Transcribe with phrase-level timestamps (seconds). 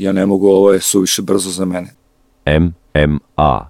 [0.00, 1.94] Ja ne mogu, ovo je suviše brzo za mene.
[2.46, 3.68] MMA.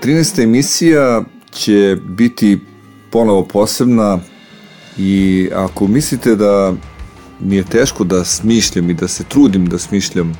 [0.00, 2.58] Trinaesta emisija će biti
[3.10, 4.18] ponovo posebna
[4.98, 6.74] i ako mislite da
[7.40, 10.32] mi je teško da smišljam i da se trudim da smišljam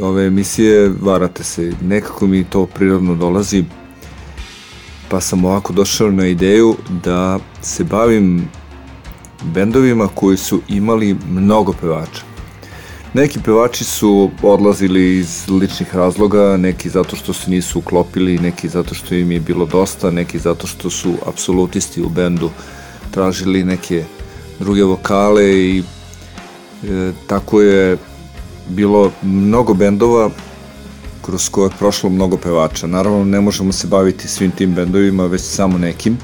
[0.00, 1.72] ove emisije, varate se.
[1.82, 3.64] Nekako mi to prirodno dolazi,
[5.08, 8.48] pa sam ovako došao na ideju da se bavim
[9.42, 12.22] bendovima koji su imali mnogo pevača.
[13.14, 18.94] Neki pevači su odlazili iz ličnih razloga, neki zato što se nisu uklopili, neki zato
[18.94, 22.50] što im je bilo dosta, neki zato što su apsolutisti u bendu
[23.10, 24.04] tražili neke
[24.58, 27.96] druge vokale i e, tako je
[28.68, 30.30] bilo mnogo bendova
[31.22, 32.86] kroz koje je prošlo mnogo pevača.
[32.86, 36.18] Naravno, ne možemo se baviti svim tim bendovima, već samo nekim.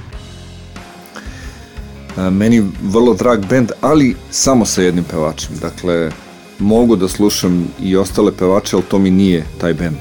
[2.17, 5.56] Meni vrlo drag bend, ali samo sa jednim pevačem.
[5.61, 6.11] Dakle,
[6.58, 9.98] mogu da slušam i ostale pevače, ali to mi nije taj bend.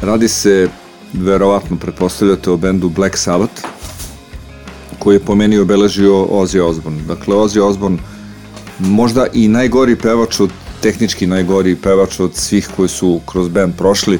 [0.00, 0.68] Radi se,
[1.12, 3.62] verovatno pretpostavljate o bendu Black Sabbath,
[4.98, 7.02] koji je po meni obeležio Ozzy Osbourne.
[7.02, 7.98] Dakle, Ozzy Osbourne
[8.78, 14.18] možda i najgori pevač od, tehnički najgori pevač od svih koji su kroz band prošli,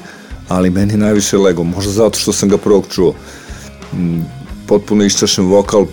[0.49, 3.15] ali meni najviše lego, možda zato što sam ga prvog čuo.
[3.93, 4.21] Mm,
[4.67, 5.87] Potpuno iščašen vokal,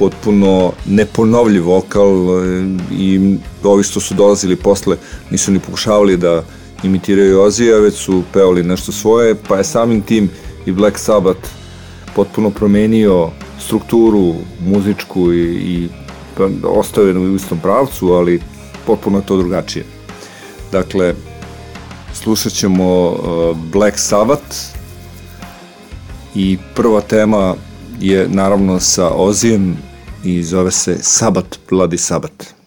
[0.00, 4.96] potpuno neponovljiv vokal e, i ovi što su dolazili posle
[5.30, 6.42] nisu ni pokušavali da
[6.82, 10.30] imitiraju Ozija, već su pevali nešto svoje, pa je samim tim
[10.66, 11.48] i Black Sabbath
[12.14, 14.34] potpuno promenio strukturu
[14.66, 15.88] muzičku i, i
[16.36, 18.40] pa, ostao je u istom pravcu, ali
[18.86, 19.84] potpuno je to drugačije.
[20.72, 21.14] Dakle,
[22.12, 24.56] slušat ćemo uh, Black Sabbath
[26.34, 27.54] i prva tema
[28.00, 29.89] je naravno sa Ozijem
[30.24, 32.59] i zove se Sabat, Bloody Sabat.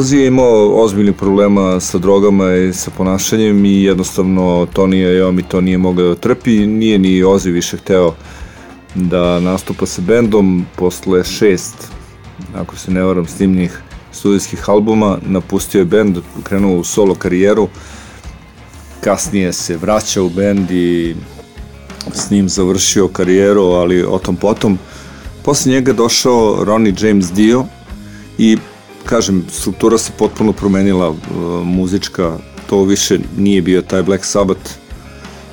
[0.00, 5.60] Ozi je imao ozbiljnih problema sa drogama i sa ponašanjem i jednostavno Tonija Iommi to
[5.60, 8.14] nije mogao da trpi, nije ni Ozi više hteo
[8.94, 11.74] da nastupa sa bendom posle šest,
[12.54, 13.80] ako se ne varam, snimljenih
[14.12, 17.68] studijskih albuma, napustio je bend, krenuo u solo karijeru,
[19.00, 21.16] kasnije se vraćao u bend i
[22.12, 24.78] s njim završio karijeru, ali o tom potom.
[25.44, 27.64] Posle njega došao Ronnie James Dio
[28.38, 28.56] i
[29.10, 31.16] kažem, struktura se potpuno promenila uh,
[31.64, 32.38] muzička,
[32.68, 34.70] to više nije bio taj Black Sabbath.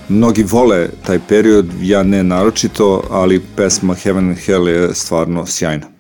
[0.10, 5.97] Mnogi vole taj period, ja ne naročito, ali pesma Heaven and Hell je stvarno sjajna.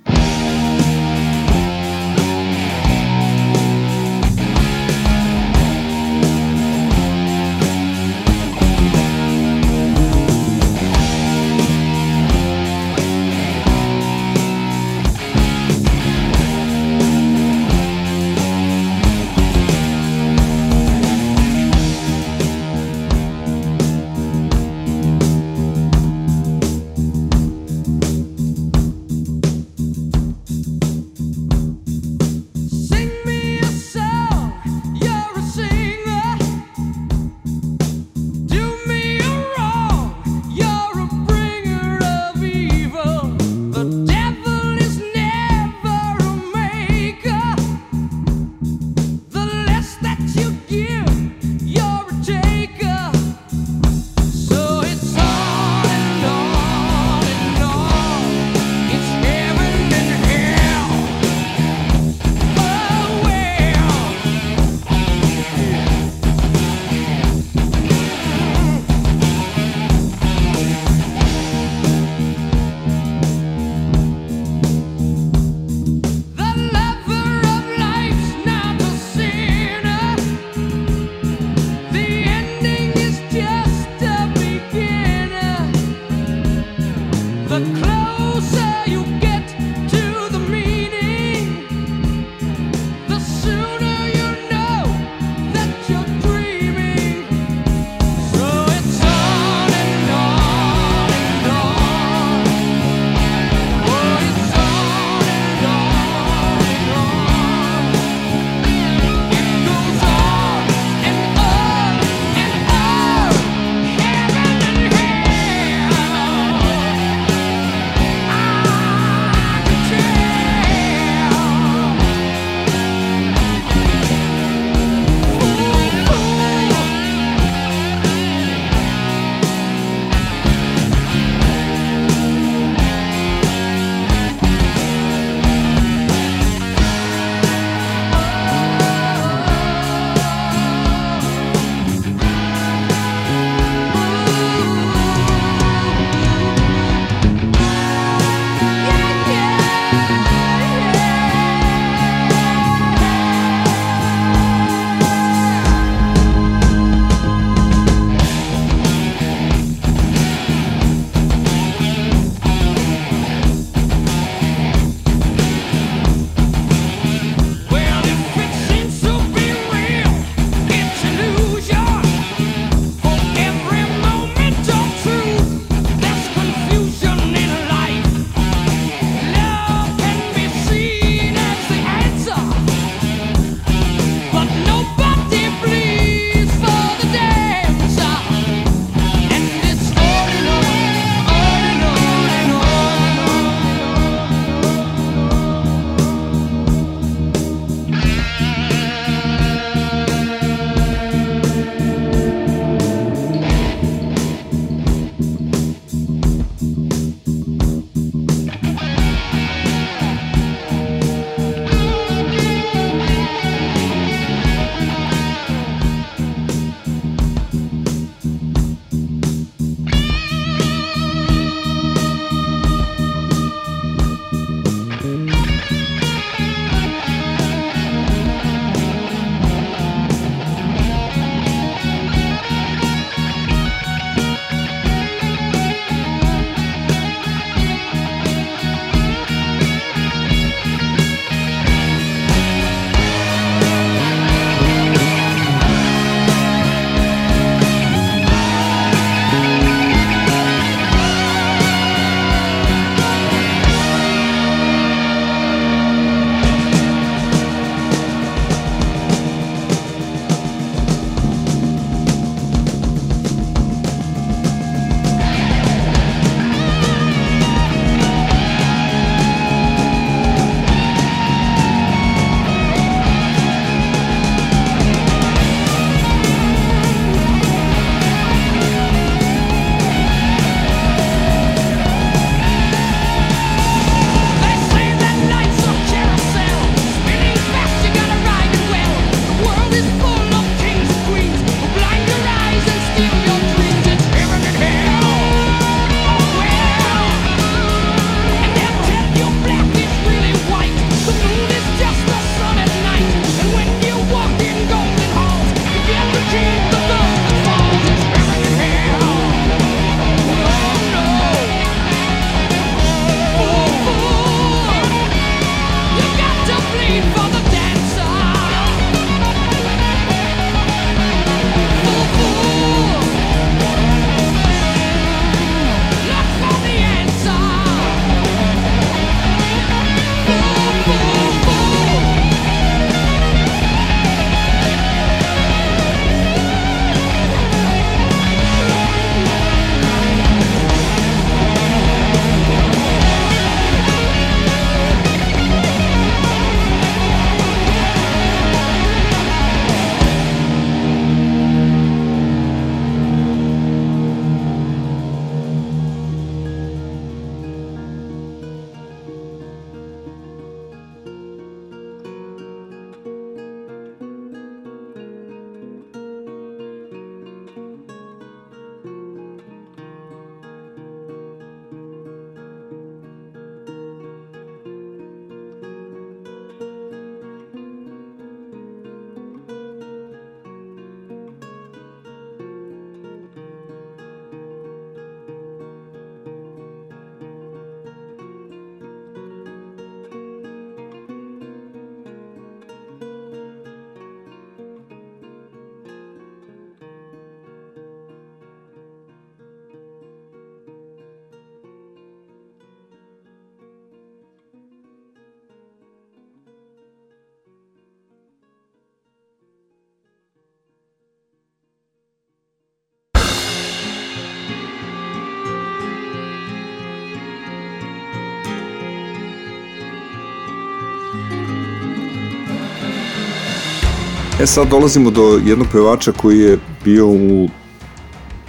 [424.48, 427.50] Sad dolazimo do jednog pevača koji je bio u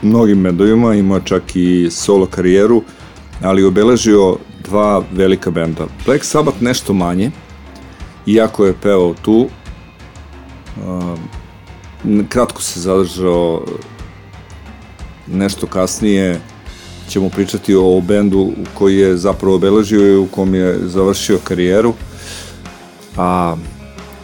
[0.03, 2.83] mnogim medovima, ima čak i solo karijeru,
[3.43, 5.87] ali obeležio dva velika benda.
[6.07, 7.31] Black Sabbath nešto manje,
[8.27, 9.49] iako je pevao tu,
[10.87, 11.19] um,
[12.29, 13.65] kratko se zadržao
[15.27, 16.41] nešto kasnije
[17.09, 21.95] ćemo pričati o bendu koji je zapravo obeležio i u kom je završio karijeru
[23.17, 23.57] a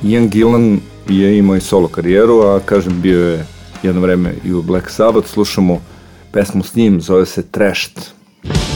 [0.02, 3.46] Ian Gillan je imao i solo karijeru, a kažem bio je
[3.82, 5.80] jedno vreme i u Black Sabbath, slušamo
[6.32, 7.94] pesmu s njim, zove se Trashed.
[7.94, 8.73] Trashed.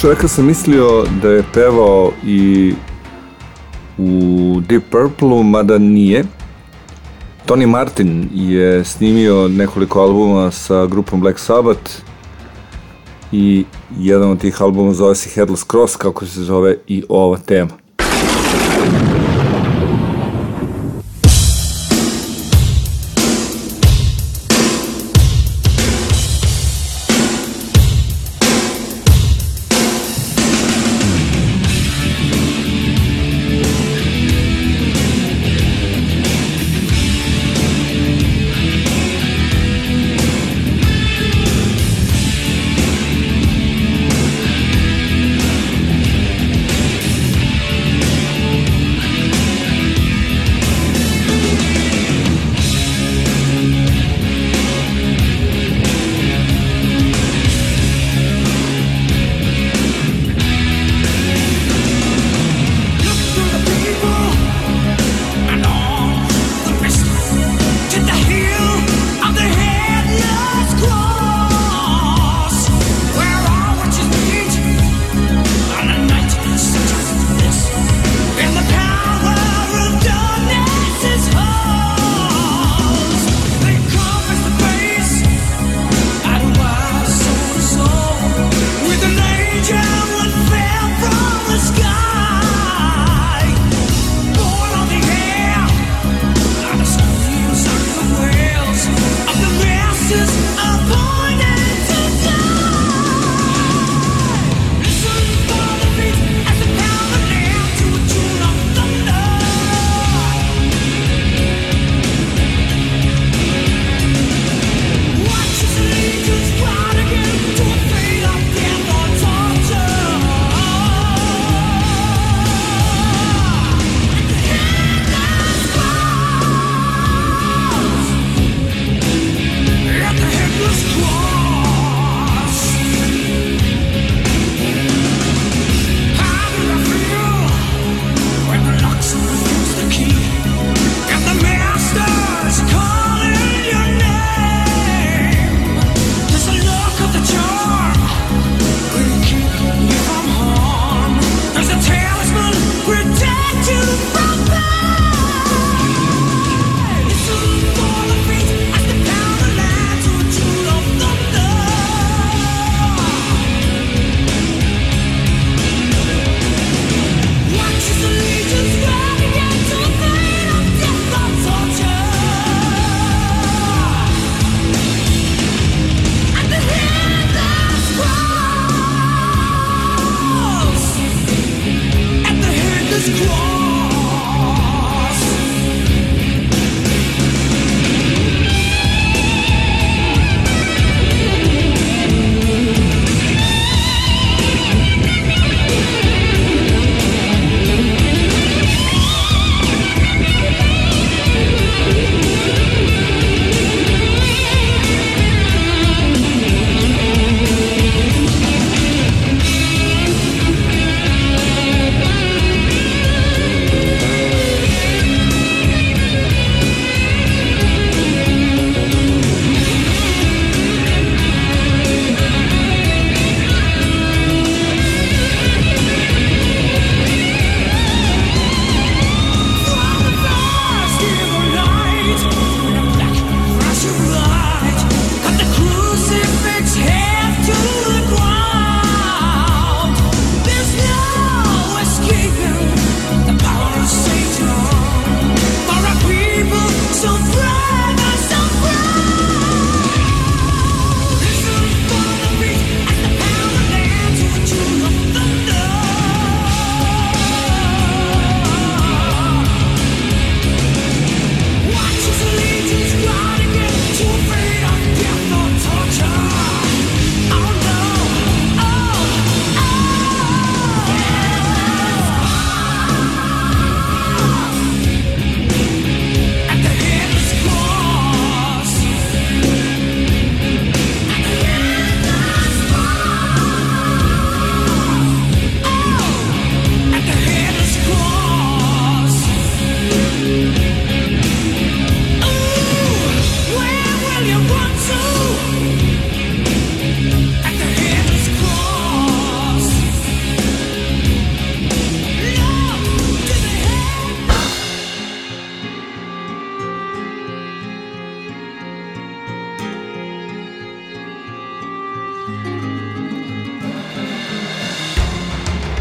[0.00, 2.74] čoveka sam mislio da je pevao i
[3.98, 6.24] u Deep Purple, mada nije.
[7.46, 11.90] Tony Martin je snimio nekoliko albuma sa grupom Black Sabbath
[13.32, 13.64] i
[13.98, 17.87] jedan od tih albuma zove se Headless Cross, kako se zove i ova tema.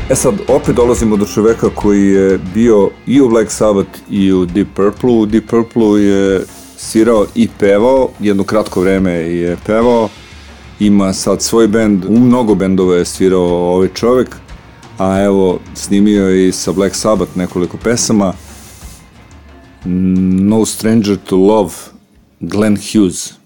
[0.10, 4.45] E sad, opet dolazimo do čoveka koji je bio i u Black Sabbath i u
[4.45, 5.12] Deep Purple.
[5.12, 6.45] U Deep Purple je
[6.77, 10.10] svirao i pevao, jedno kratko vreme je pevao.
[10.79, 14.36] Ima sad svoj bend, u mnogo bendova je svirao ovaj čovek,
[14.97, 18.33] a evo, snimio je i sa Black Sabbath nekoliko pesama.
[19.86, 21.73] No Stranger to Love,
[22.39, 23.37] Glenn Hughes.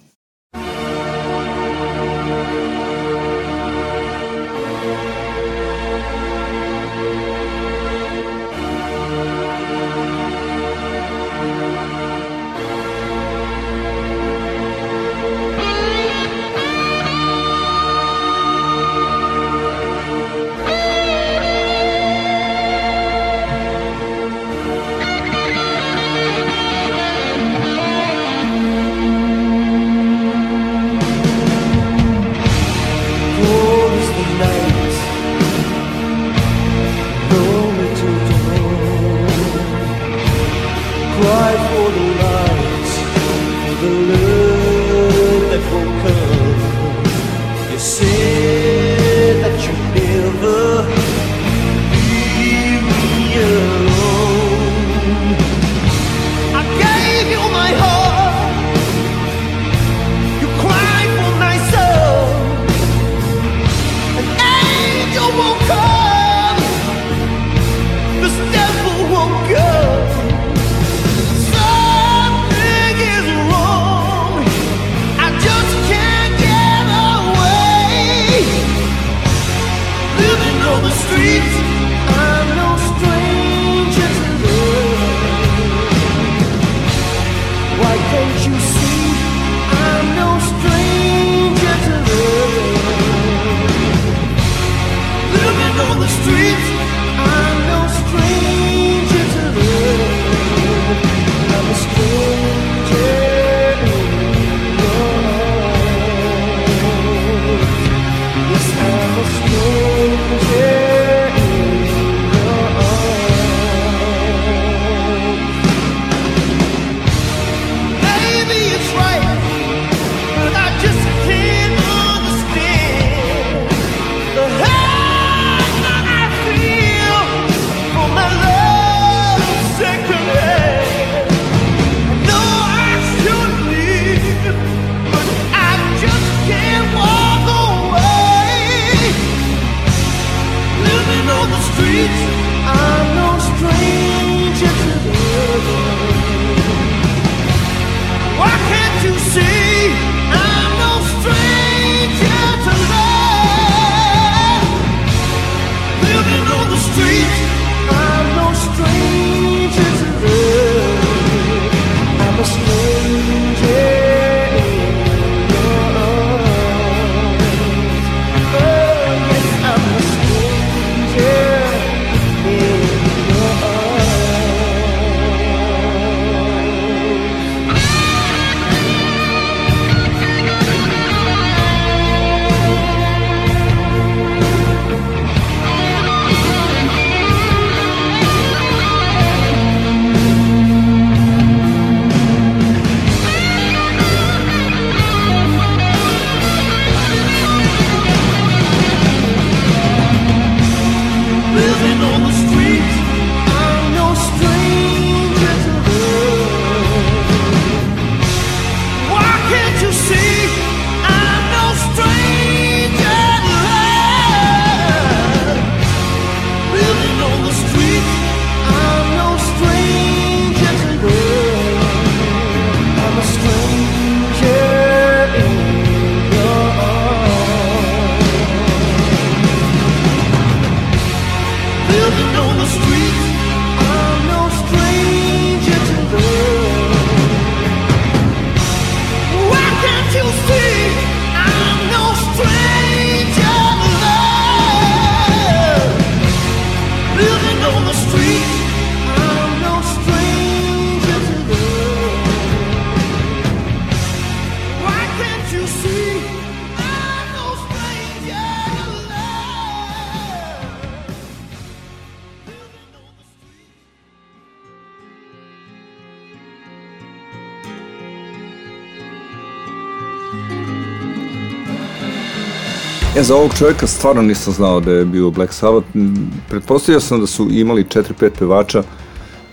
[273.22, 275.88] Ja za ovog čovjeka stvarno nisam znao da je bio Black Sabbath.
[275.96, 278.84] M, Pretpostavio sam da su imali 4-5 pevača.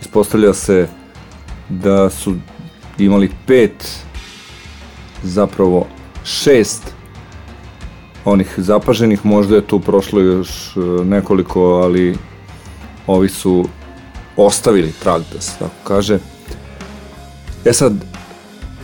[0.00, 0.88] Ispostavlja se
[1.68, 2.34] da su
[2.98, 3.88] imali pet,
[5.22, 5.86] zapravo
[6.24, 6.82] šest
[8.24, 9.26] onih zapaženih.
[9.26, 12.16] Možda je tu prošlo još e, nekoliko, ali
[13.06, 13.68] ovi su
[14.36, 16.18] ostavili trag, da se tako kaže.
[17.64, 17.92] E sad,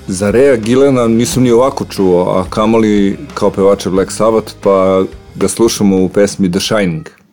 [0.09, 5.49] za Rea Gilena nisam ni ovako čuo, a kamoli kao pevača Black Sabbath, pa ga
[5.49, 7.24] slušamo u pesmi The Shining.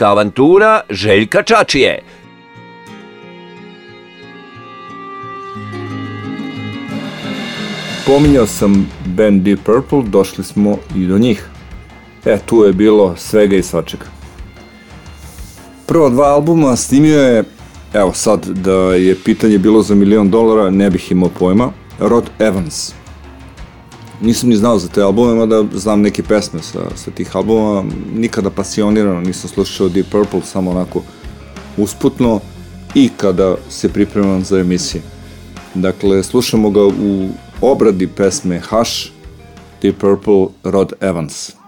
[0.00, 2.02] Muzička avantura Željka Čačije.
[8.06, 11.48] Pominjao sam band Deep Purple, došli smo i do njih.
[12.24, 14.04] E, tu je bilo svega i svačega.
[15.86, 17.44] Prva dva albuma snimio je,
[17.94, 22.99] evo sad da je pitanje bilo za milion dolara, ne bih imao pojma, Rod Evans
[24.20, 28.50] nisam ni znao za te albume, mada znam neke pesme sa, sa tih albuma, nikada
[28.50, 31.02] pasionirano nisam slušao Deep Purple, samo onako
[31.76, 32.40] usputno
[32.94, 35.02] i kada se pripremam za emisije.
[35.74, 37.28] Dakle, slušamo ga u
[37.60, 39.10] obradi pesme Hush,
[39.82, 41.59] Deep Purple, Rod Evans.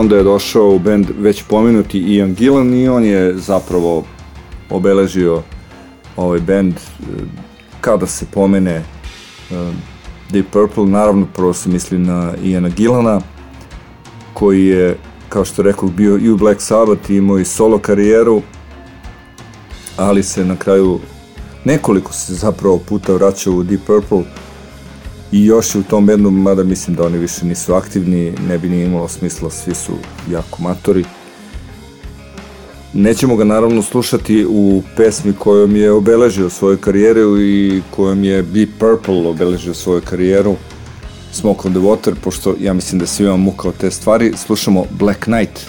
[0.00, 4.04] Onda je došao u band već pomenuti Ian Gillan i on je zapravo
[4.70, 5.42] obeležio
[6.16, 6.80] ovaj band e,
[7.80, 8.82] kada se pomene e,
[10.30, 13.20] Deep Purple, naravno prvo se misli na Iana Gillana
[14.34, 14.96] koji je,
[15.28, 18.42] kao što rekao, bio i u Black Sabbath i imao i solo karijeru,
[19.96, 21.00] ali se na kraju
[21.64, 24.22] nekoliko se zapravo puta vraćao u Deep Purple
[25.32, 28.68] i još je u tom bendu, mada mislim da oni više nisu aktivni, ne bi
[28.68, 29.92] ni imalo smisla, svi su
[30.30, 31.04] jako matori.
[32.92, 38.70] Nećemo ga naravno slušati u pesmi kojom je obeležio svoju karijeru i kojom je Deep
[38.78, 40.56] Purple obeležio svoju karijeru,
[41.32, 45.24] Smoke on the Water, pošto ja mislim da svima muka od te stvari, slušamo Black
[45.24, 45.60] Knight,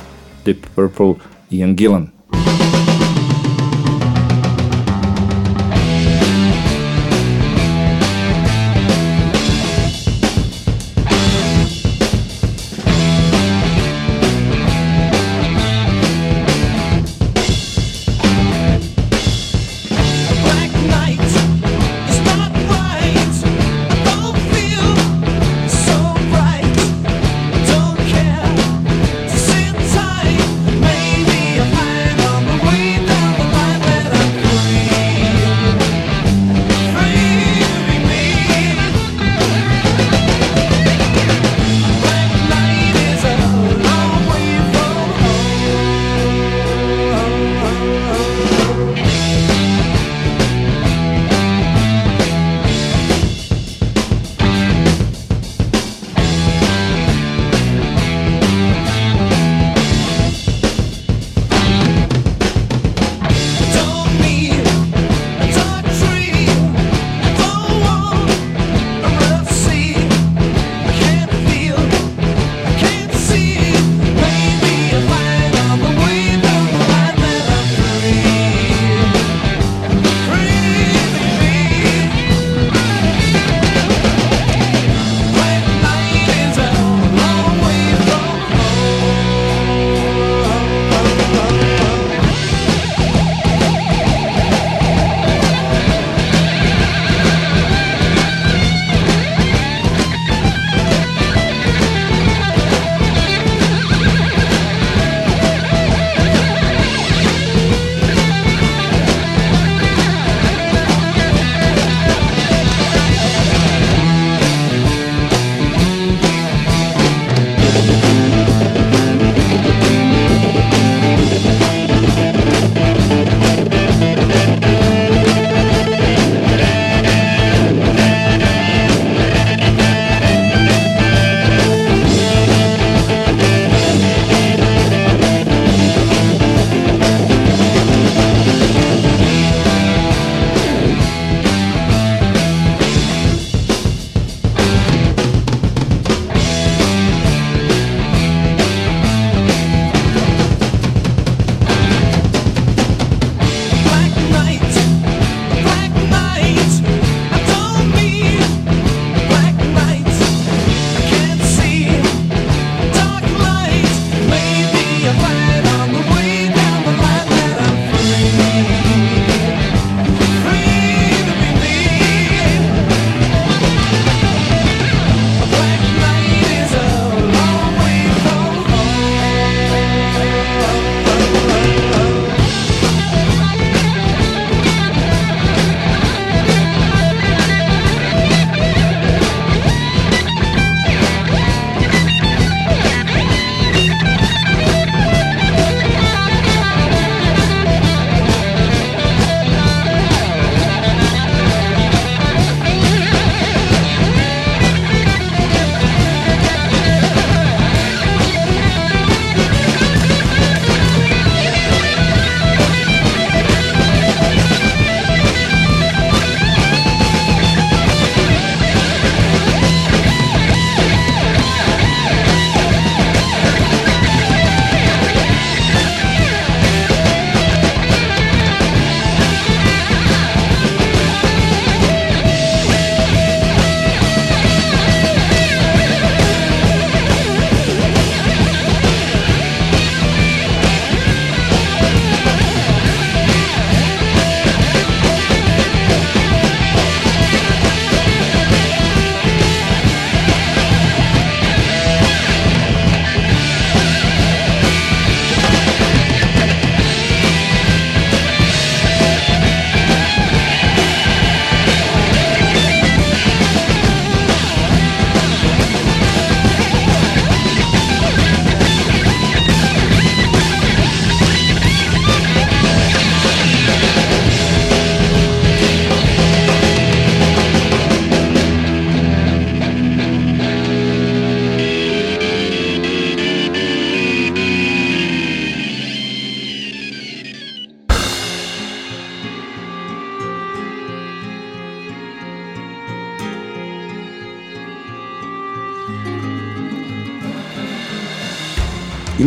[0.45, 1.13] Deep Purple,
[1.49, 2.20] Ian Gillan.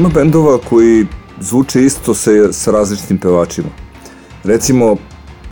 [0.05, 1.07] Ima bendova koji
[1.41, 3.69] zvuče isto sa, sa različitim pevačima.
[4.45, 4.97] Recimo,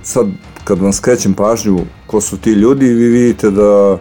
[0.03, 0.27] sad
[0.65, 3.99] kad vam skrećem pažnju ko su ti ljudi, vi vidite da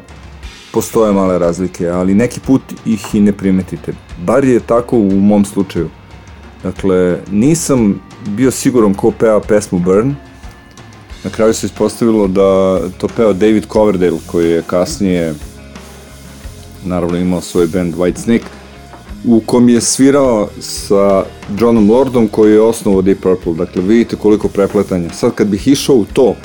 [0.74, 3.94] postoje male razlike, ali neki put ih i ne primetite.
[4.26, 5.90] Bar je tako u mom slučaju.
[6.64, 10.16] Dakle, nisam bio siguran ko peva pesmu Burn.
[11.24, 15.34] Na kraju se ispostavilo da to peva David Coverdale, koji je kasnije
[16.86, 18.61] naravno imao svoj band White Snake,
[19.26, 21.24] u kom je svirao sa
[21.60, 23.54] Johnom Lordom koji je osnovao Deep Purple.
[23.54, 25.10] Dakle, vidite koliko prepletanja.
[25.10, 26.36] Sad kad bih išao u to,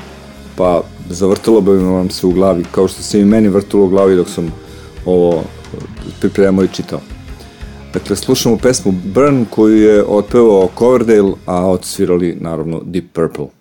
[0.56, 4.16] pa zavrtilo bi vam se u glavi, kao što se i meni vrtilo u glavi
[4.16, 4.52] dok sam
[5.04, 5.42] ovo
[6.20, 7.00] pripremao i čitao.
[7.92, 13.55] Dakle, slušamo pesmu Burn koju je otpevao Coverdale, a odsvirali naravno Deep Purple.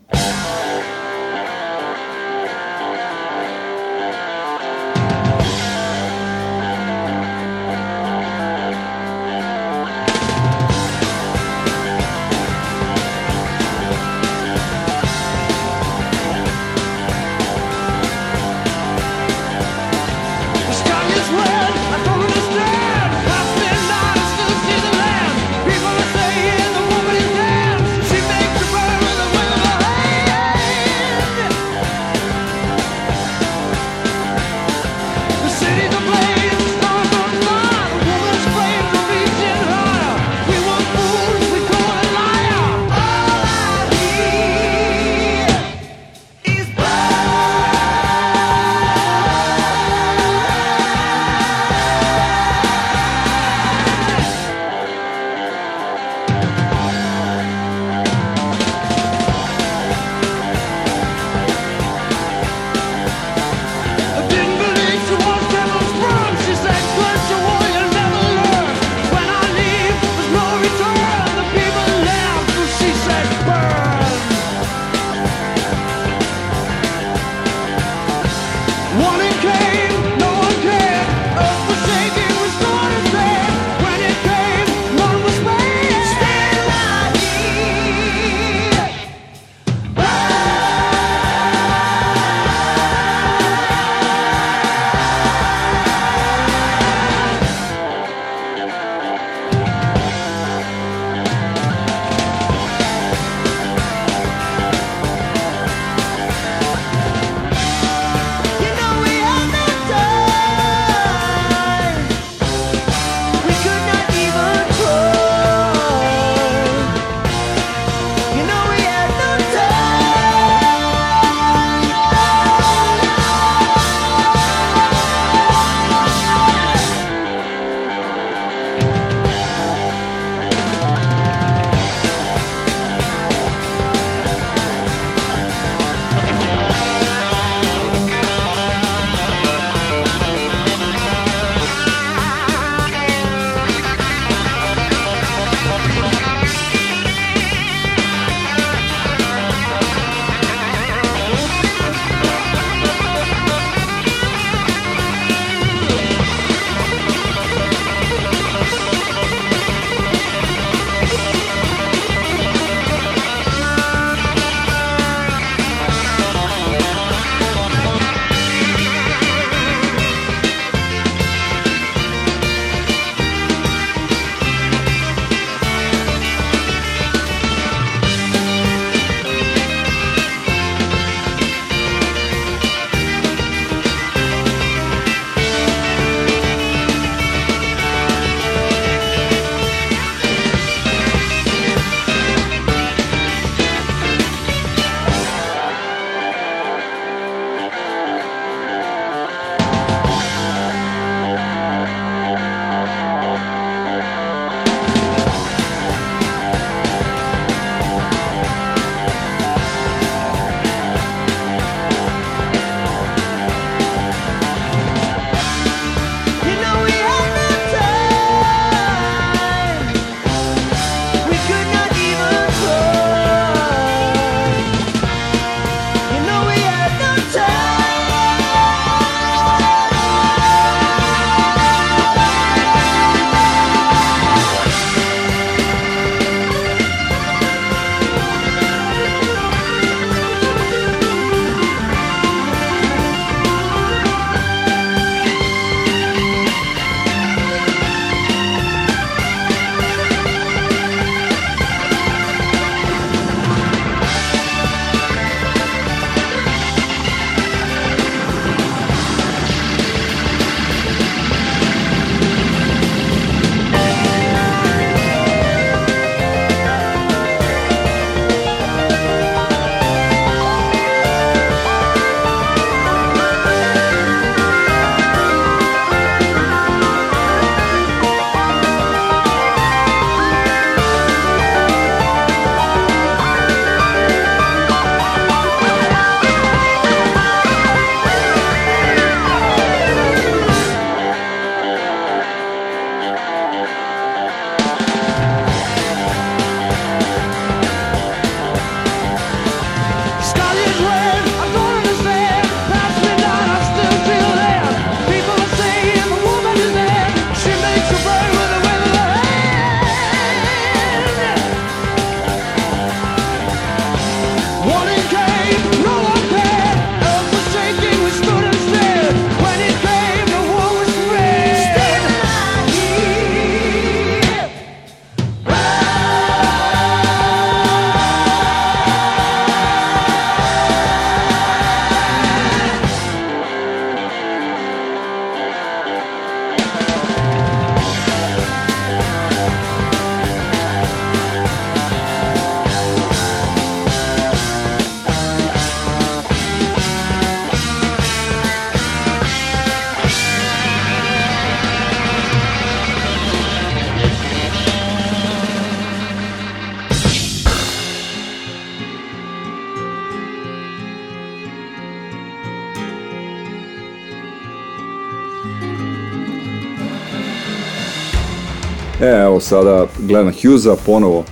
[369.46, 371.24] Sada Glena Hughesa ponovo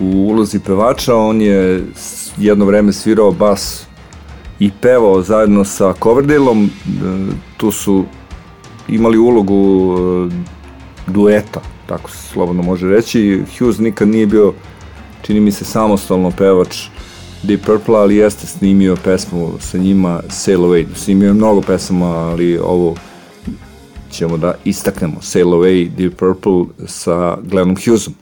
[0.00, 1.84] u ulozi pevača, on je
[2.36, 3.86] jedno vreme svirao bas
[4.58, 6.70] i pevao zajedno sa Coverdaleom, E,
[7.56, 8.04] tu su
[8.88, 13.42] imali ulogu e, dueta, tako se slobodno može reći.
[13.58, 14.52] Hughes nikad nije bio,
[15.22, 16.76] čini mi se, samostalno pevač
[17.42, 20.86] Deep Purple, ali jeste snimio pesmu sa njima Sail Away.
[20.94, 22.94] Snimio je mnogo pesama, ali ovo
[24.16, 28.14] ćemo da istaknemo Sail Away Deep Purple sa Glennom Hughesom.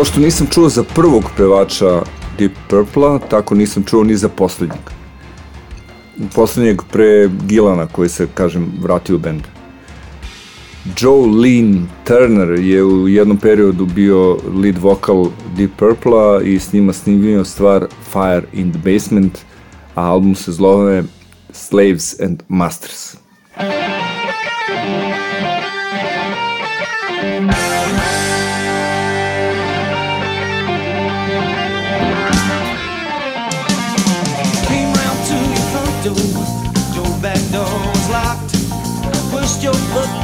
[0.00, 2.02] Kao što nisam čuo za prvog pevača
[2.38, 4.80] Deep Purple-a, tako nisam čuo ni za poslednjeg.
[6.34, 9.42] Poslednjeg pre Gilana koji se, kažem, vratio u bend.
[10.98, 15.26] Joe Lynn Turner je u jednom periodu bio lead vokal
[15.56, 19.38] Deep Purple-a i s njima snimio stvar Fire in the Basement,
[19.94, 21.04] a album se zove
[21.52, 23.19] Slaves and Masters.
[39.62, 40.19] your book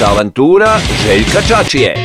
[0.00, 2.04] muzička avantura Željka Čačije.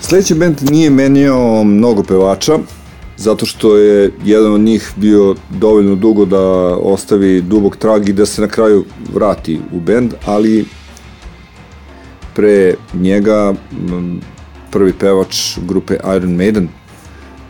[0.00, 2.58] Sljedeći band nije menjao mnogo pevača,
[3.16, 6.40] zato što je jedan od njih bio dovoljno dugo da
[6.76, 10.64] ostavi dubog trag i da se na kraju vrati u band, ali
[12.34, 13.54] pre njega
[14.70, 16.68] prvi pevač grupe Iron Maiden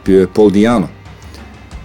[0.07, 0.89] bio je Paul Diano.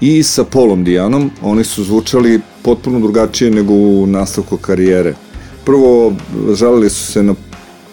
[0.02, 5.14] I sa Paulom Dianom oni su zvučali potpuno drugačije nego u nastavku karijere.
[5.66, 6.14] Prvo,
[6.54, 7.36] žalili su se na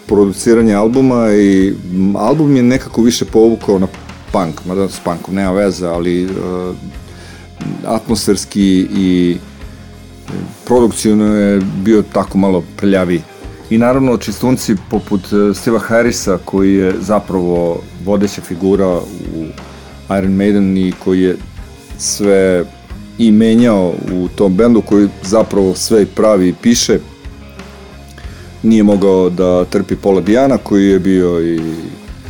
[0.07, 1.73] produciranje albuma i
[2.15, 3.87] album je nekako više povukao na
[4.31, 6.31] punk, mada s punkom nema veze, ali uh,
[7.85, 9.37] atmosferski i
[10.65, 13.21] produkcijno je bio tako malo prljaviji.
[13.69, 18.87] I naravno čistunci poput uh, Steva Harrisa koji je zapravo vodeća figura
[19.35, 19.45] u
[20.17, 21.37] Iron Maiden i koji je
[21.97, 22.65] sve
[23.17, 26.99] i menjao u tom bendu koji zapravo sve pravi i piše
[28.63, 31.59] nije mogao da trpi Pola Dijana koji je bio i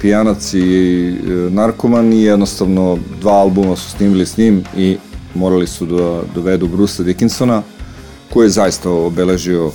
[0.01, 4.97] pijanac i e, narkoman i jednostavno dva albuma su snimili s njim i
[5.35, 7.61] morali su da dovedu Brusa Dickinsona
[8.33, 9.71] koji je zaista obeležio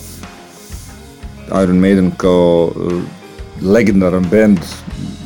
[1.63, 3.01] Iron Maiden kao e,
[3.65, 4.59] legendaran band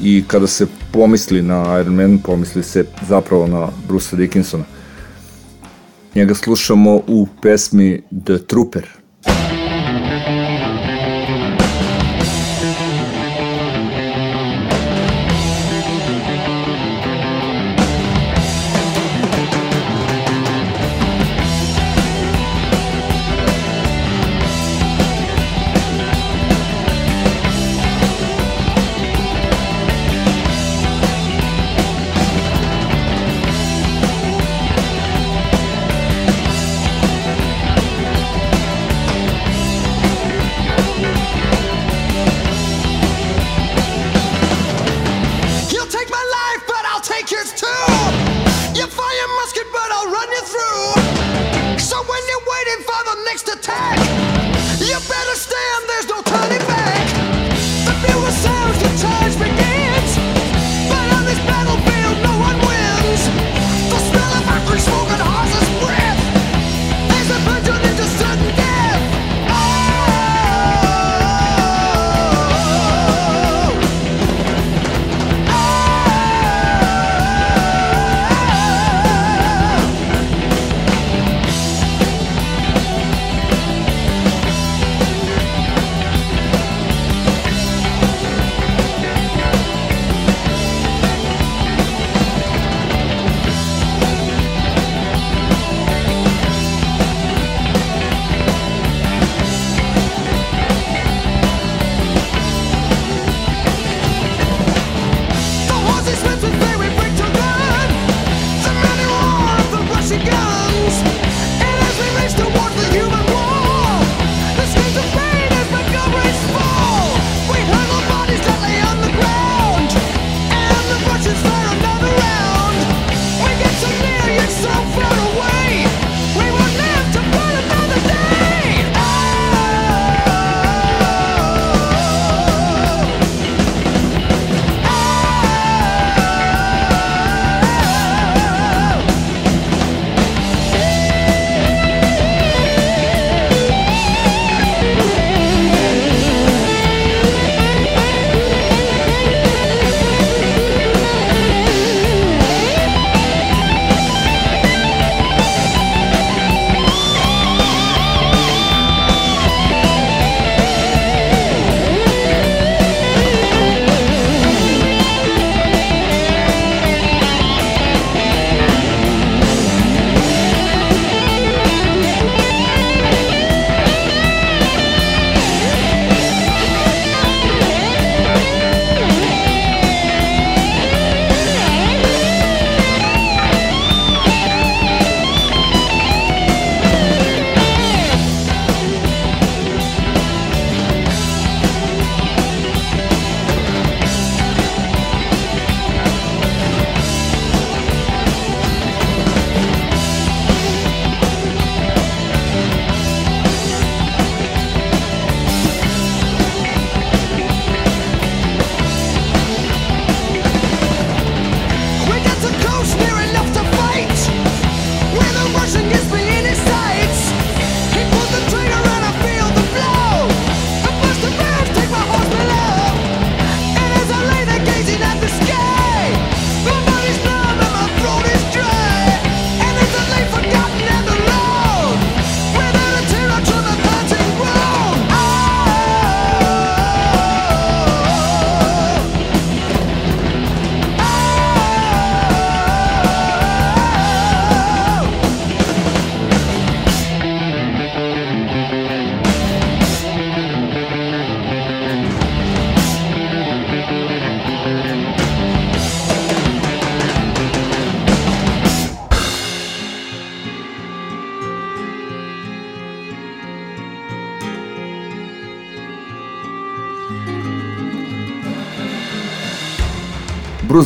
[0.02, 4.64] i kada se pomisli na Iron Maiden pomisli se zapravo na Brusa Dickinsona.
[6.14, 9.01] Njega slušamo u pesmi The Trooper.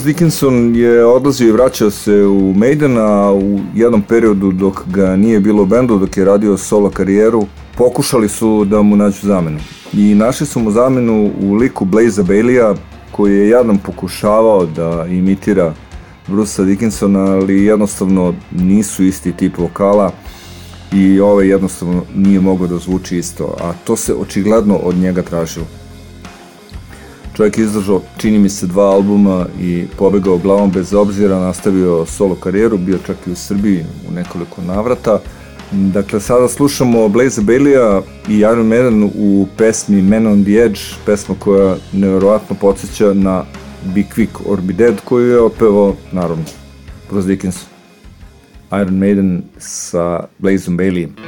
[0.07, 5.41] Dickinson je odlazio i vraćao se u Maiden, a u jednom periodu dok ga nije
[5.41, 7.47] bilo u bendu, dok je radio solo karijeru,
[7.77, 9.59] pokušali su da mu nađu zamenu.
[9.93, 12.75] I našli su mu zamenu u liku Blaza Baileya,
[13.11, 15.75] koji je jadnom pokušavao da imitira
[16.29, 20.13] Brucea Dickinsona, ali jednostavno nisu isti tip vokala
[20.93, 25.67] i ovaj jednostavno nije mogao da zvuči isto, a to se očigledno od njega tražilo.
[27.37, 32.35] Čovjek je izdržao, čini mi se, dva albuma i pobegao glavom bez obzira, nastavio solo
[32.35, 35.19] karijeru, bio čak i u Srbiji u nekoliko navrata.
[35.73, 41.35] Dakle, sada slušamo Blaze Baileya i Iron Maiden u pesmi Man on the Edge, pesma
[41.39, 43.45] koja nevjerovatno podsjeća na
[43.95, 46.45] Be Quick or Be Dead koju je otpevao, naravno,
[47.11, 47.69] Bruce Dickinson.
[48.73, 51.26] Iron Maiden sa Blazeom Baileyem.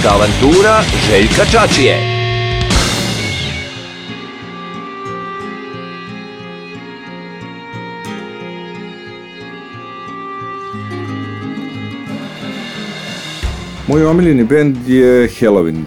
[0.00, 1.96] Muzička avantura Željka Čačije.
[13.88, 15.84] Moj omiljeni bend je Halloween.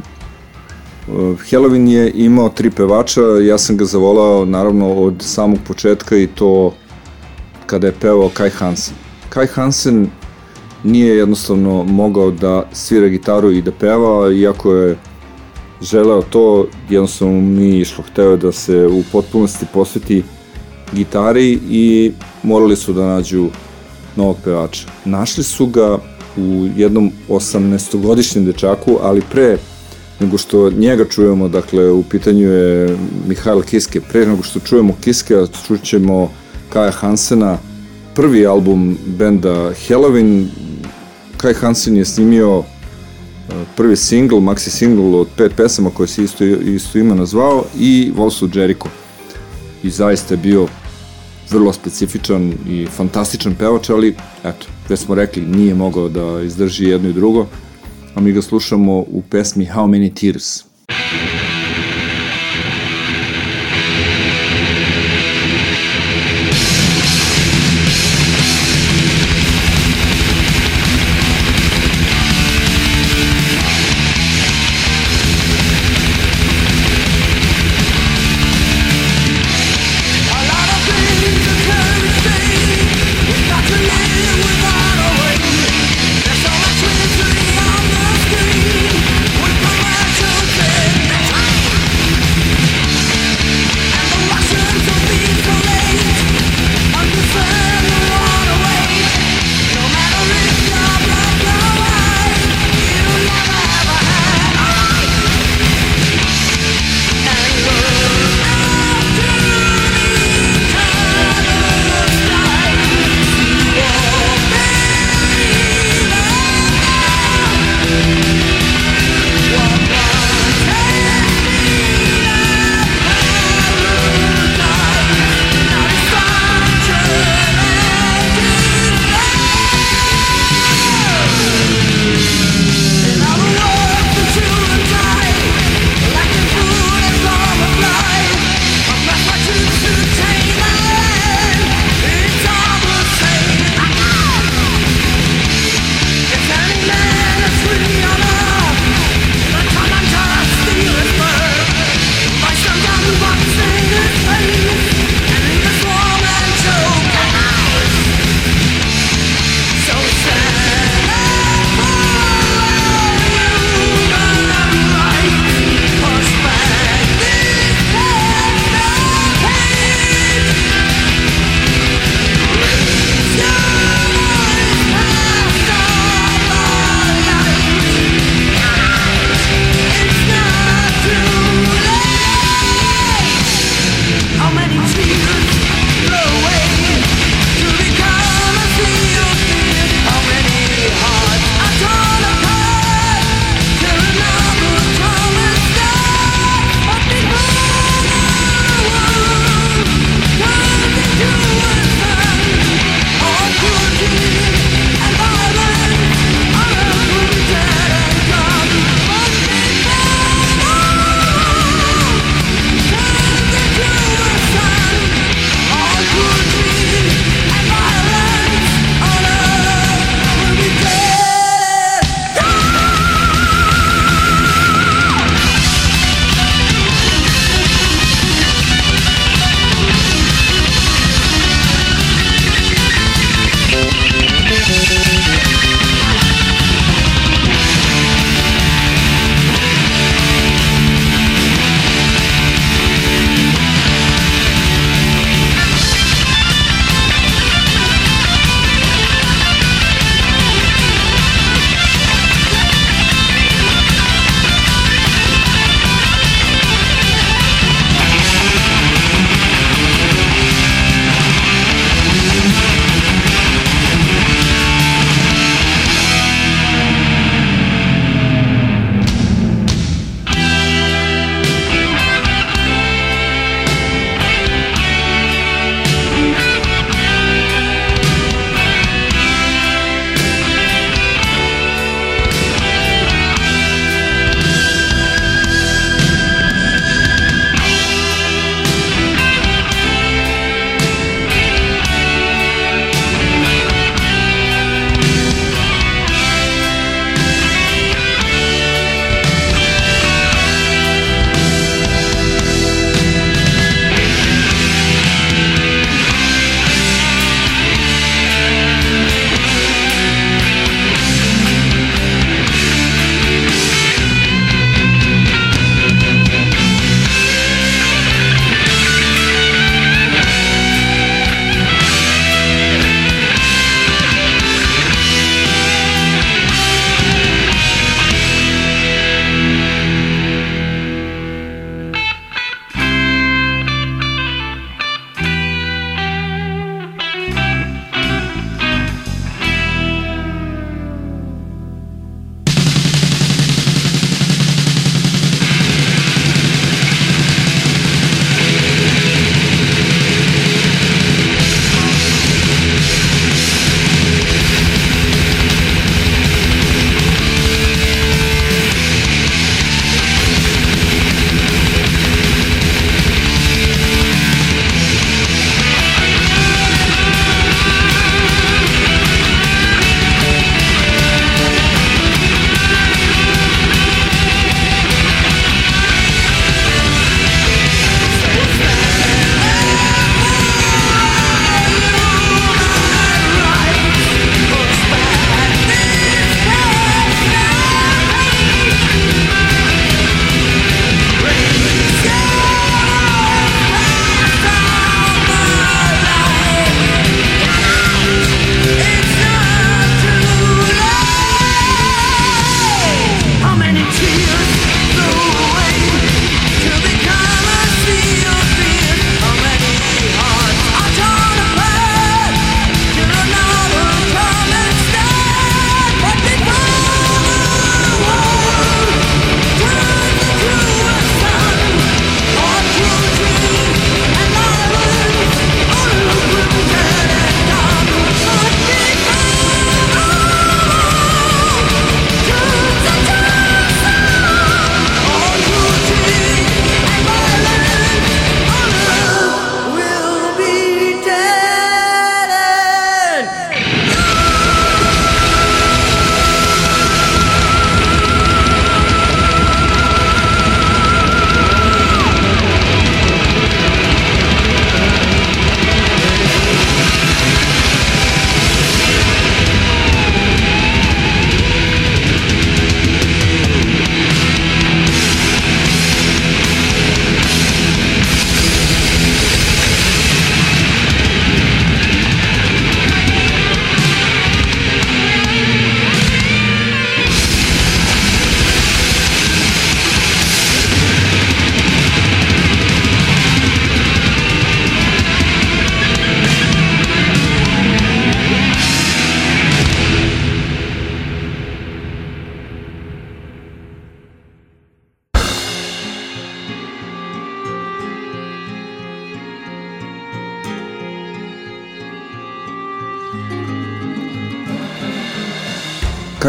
[1.08, 6.28] Uh, Halloween je imao tri pevača, ja sam ga zavolao naravno od samog početka i
[6.28, 6.74] to
[7.66, 8.96] kada je pevao Kai Hansen.
[9.30, 10.10] Kai Hansen
[10.84, 14.98] nije jednostavno mogao da svira gitaru i da peva, iako je
[15.82, 18.04] želeo to, jednostavno nije išlo.
[18.12, 20.24] Hteo je da se u potpunosti posveti
[20.94, 22.12] gitari i
[22.44, 23.50] morali su da nađu
[24.16, 24.88] novog pevača.
[25.06, 25.98] Našli su ga
[26.38, 29.58] u jednom 18-godišnjem dečaku, ali pre
[30.20, 32.98] nego što njega čujemo, dakle u pitanju je
[33.28, 35.36] Mihajl Kiske, pre nego što čujemo Kiske,
[35.68, 36.32] čućemo
[36.70, 37.58] Kaja Hansena,
[38.16, 40.46] prvi album benda Halloween,
[41.44, 42.66] Kai Hansen je snimio uh,
[43.76, 48.50] prvi single, maxi single od pet pesama koje se isto, isto ima nazvao i Volsu
[48.54, 48.90] Jericho.
[49.84, 50.68] I zaista je bio
[51.50, 57.10] vrlo specifičan i fantastičan pevač, ali eto, već smo rekli, nije mogao da izdrži jedno
[57.10, 57.48] i drugo,
[58.16, 60.62] a mi ga slušamo u pesmi How Many Tears.
[60.62, 61.43] A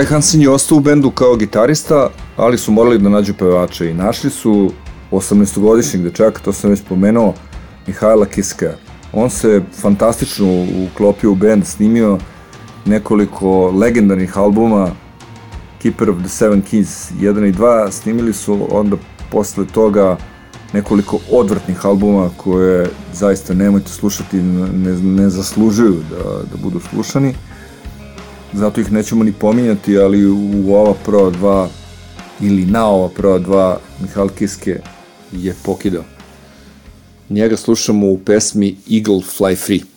[0.04, 3.94] Kai Hansen je ostao u bendu kao gitarista, ali su morali da nađu pevača i
[3.94, 4.70] našli su
[5.10, 7.34] 18-godišnjeg dečaka, to sam već pomenuo,
[7.86, 8.74] Mihajla Kiska.
[9.12, 10.46] On se fantastično
[10.86, 12.18] uklopio u bend, snimio
[12.84, 14.90] nekoliko legendarnih albuma,
[15.82, 18.96] Keeper of the Seven Keys 1 i 2, snimili su onda
[19.30, 20.16] posle toga
[20.72, 27.34] nekoliko odvrtnih albuma koje zaista nemojte slušati, ne, ne zaslužuju da, da budu slušani.
[28.54, 31.68] Zato ih nećemo ni pominjati, ali u ova prva dva
[32.40, 34.80] ili na ova prva dva Mihal Kiske
[35.32, 36.04] je pokidao.
[37.30, 39.93] Njega slušamo u pesmi Eagle Fly Free.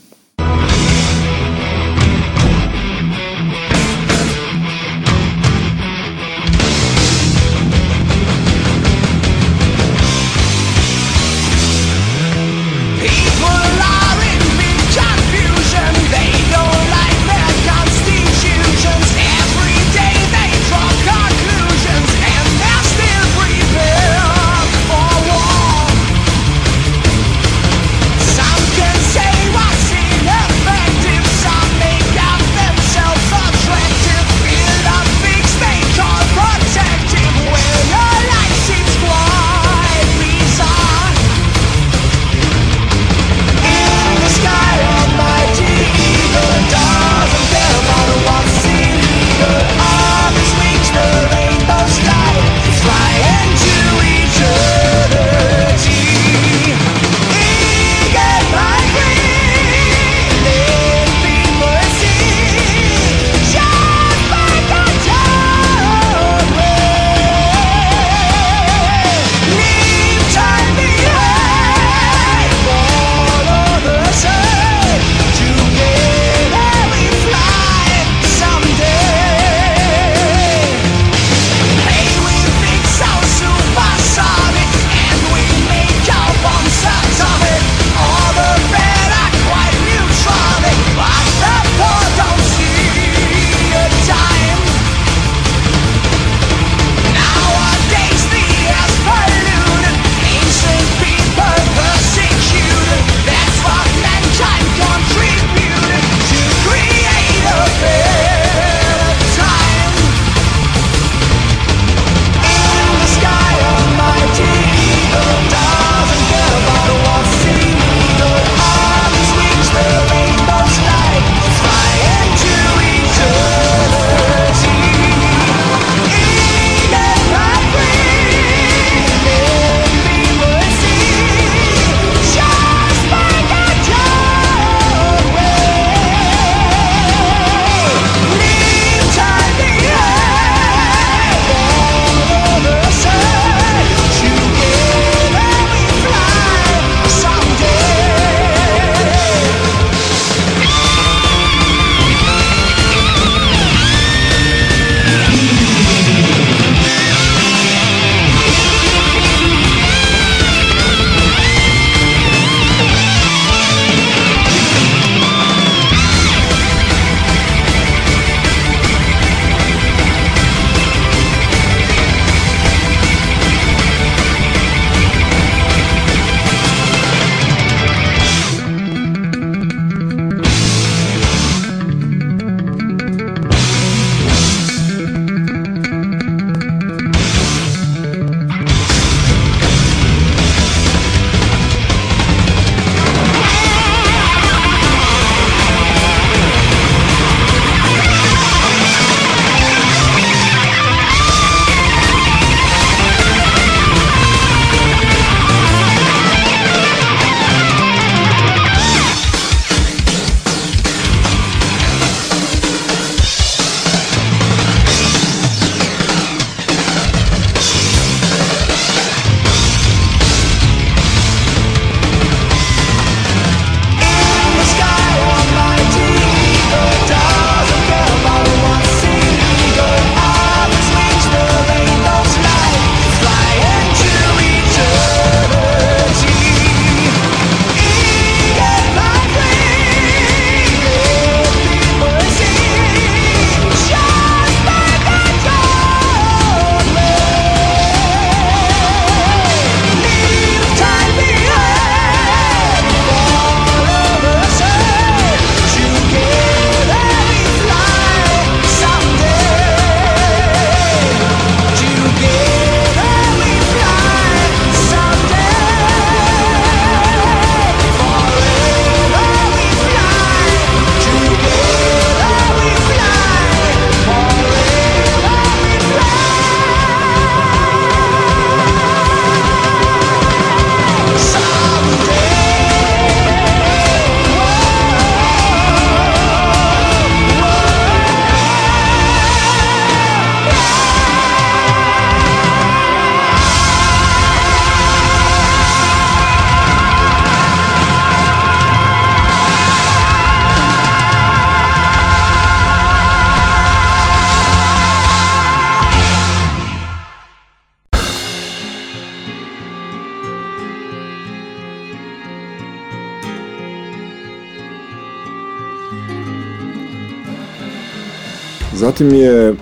[318.97, 319.55] Zatim je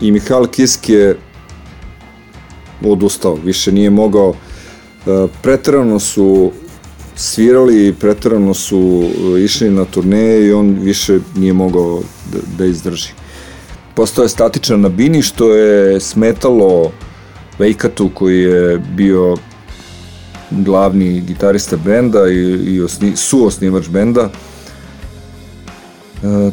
[0.00, 1.14] i Mihajl Kiske
[2.84, 4.34] odustao, više nije mogao.
[5.06, 6.52] E, Preterano su
[7.16, 9.04] svirali, preterano su
[9.36, 12.00] e, išli na turneje i on više nije mogao
[12.32, 13.08] da, da izdrži.
[13.94, 16.92] Postao je statičan na bini što je smetalo
[17.58, 19.36] Vejkatu koji je bio
[20.50, 24.22] glavni gitarista benda i, i osni, suosnivač benda.
[24.22, 24.51] E,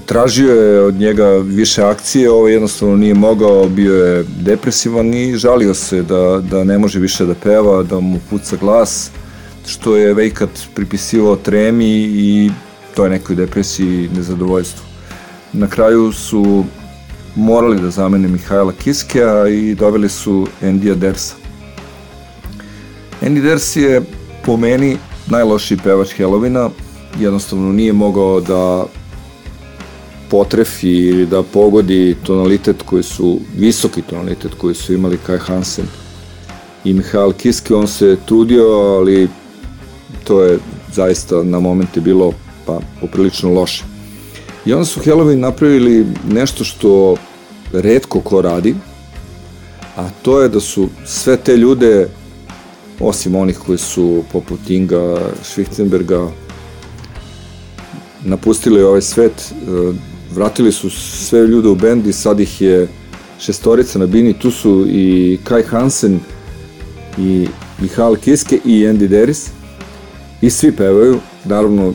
[0.09, 5.73] tražio je od njega više akcije, ovo jednostavno nije mogao, bio je depresivan i žalio
[5.73, 9.11] se da, da ne može više da peva, da mu puca glas,
[9.67, 12.51] što je Vejkat pripisivao tremi i
[12.95, 14.83] to je nekoj depresiji i nezadovoljstvu.
[15.53, 16.65] Na kraju su
[17.35, 21.35] morali da zamene Mihajla Kiskea i doveli su Endija Dersa.
[23.21, 24.01] Andy Ders je
[24.45, 26.69] po meni najlošiji pevač Halloweena,
[27.19, 28.85] jednostavno nije mogao da
[30.29, 35.85] potrefi ili da pogodi tonalitet koji su, visoki tonalitet koji su imali Kai Hansen
[36.83, 39.29] i Mihail Kiske, on se trudio, ali
[40.23, 40.59] to je
[40.93, 42.33] zaista na momente bilo
[42.65, 43.83] pa poprilično loše.
[44.65, 47.15] I onda su Halloween napravili nešto što
[47.73, 48.75] redko ko radi,
[49.95, 52.07] a to je da su sve te ljude,
[52.99, 56.29] osim onih koji su poput Inga, Schwichtenberga,
[58.23, 59.93] napustili ovaj svet, e,
[60.35, 62.87] vratili su sve ljude u bend i sad ih je
[63.39, 66.19] šestorica na bini, tu su i Kai Hansen
[67.17, 67.47] i
[67.81, 69.49] Mihal Kiske i Andy Deris
[70.41, 71.93] i svi pevaju, naravno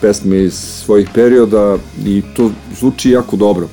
[0.00, 3.68] pesme iz svojih perioda i to zvuči jako dobro.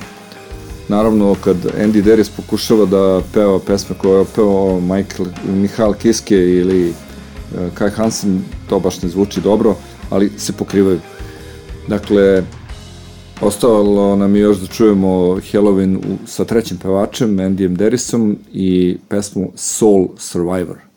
[0.88, 6.90] Naravno, kad Andy Deris pokušava da peva pesme koje je pevao Michael, Mihal Kiske ili
[6.90, 9.76] uh, Kai Hansen, to baš ne zvuči dobro,
[10.10, 11.00] ali se pokrivaju.
[11.88, 12.44] Dakle,
[13.44, 15.08] ostalo nam je još da čujemo
[15.52, 20.93] Halloween u, sa trećim pevačem, Andyjem Derisom i pesmu Soul Survivor.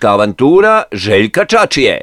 [0.00, 2.00] Muzička avantura Željka Čačije.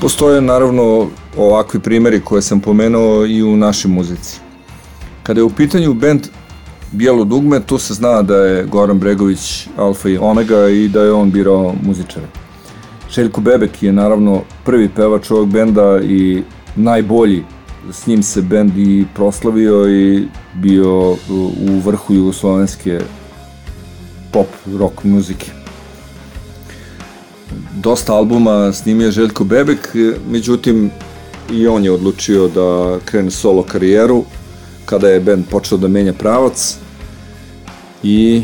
[0.00, 1.06] Postoje naravno
[1.36, 4.40] ovakvi primjeri koje sam pomenuo i u našoj muzici.
[5.22, 6.26] Kada je u pitanju band
[6.92, 11.12] Bijelo dugme, tu se zna da je Goran Bregović alfa i omega i da je
[11.12, 12.26] on birao muzičare.
[13.10, 16.42] Željko Bebek je naravno prvi pevač ovog benda i
[16.76, 17.44] najbolji.
[17.92, 21.10] S njim se bend i proslavio i bio
[21.60, 23.00] u vrhu jugoslovenske
[24.32, 24.46] pop
[24.78, 25.50] rock muzike
[27.82, 29.88] dosta albuma snimio Željko Bebek,
[30.30, 30.90] međutim
[31.52, 34.24] i on je odlučio da krene solo karijeru
[34.84, 36.76] kada je band počeo da menja pravac
[38.02, 38.42] i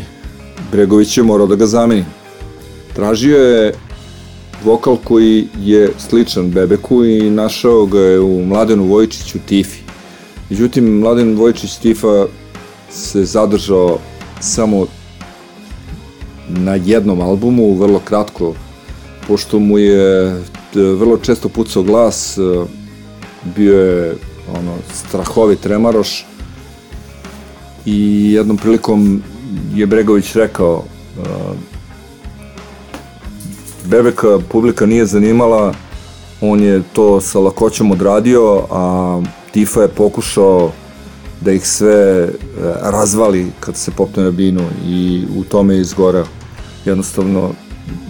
[0.71, 2.05] Bregović je morao da ga zameni.
[2.95, 3.73] Tražio je
[4.63, 9.79] vokal koji je sličan Bebeku i našao ga je u Mladenu Vojčiću Tifi.
[10.49, 12.25] Međutim, Mladen Vojčić Tifa
[12.89, 13.99] se zadržao
[14.39, 14.85] samo
[16.47, 18.53] na jednom albumu, vrlo kratko
[19.27, 20.35] pošto mu je e,
[20.73, 22.41] vrlo često pucao glas, e,
[23.55, 24.15] bio je
[24.59, 26.25] ono, strahovit remaroš
[27.85, 29.21] i jednom prilikom
[29.75, 31.21] je Bregović rekao e,
[33.89, 35.73] Bebeka publika nije zanimala,
[36.41, 40.71] on je to sa lakoćom odradio, a Tifa je pokušao
[41.41, 42.29] da ih sve e,
[42.81, 46.25] razvali kad se popne na binu i u tome je izgoreo.
[46.85, 47.51] Jednostavno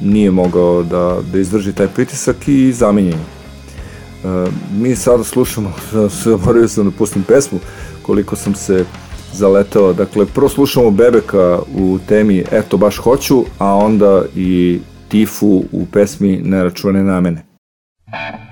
[0.03, 3.19] nije mogao da, da izdrži taj pritisak i zamenjen je.
[3.19, 5.73] E, mi sada slušamo,
[6.23, 7.59] zaboravio sam da pustim pesmu,
[8.01, 8.85] koliko sam se
[9.33, 9.93] zaletao.
[9.93, 16.41] Dakle, prvo slušamo Bebeka u temi Eto baš hoću, a onda i Tifu u pesmi
[16.43, 17.43] Ne račune na mene.
[18.07, 18.46] Uvijek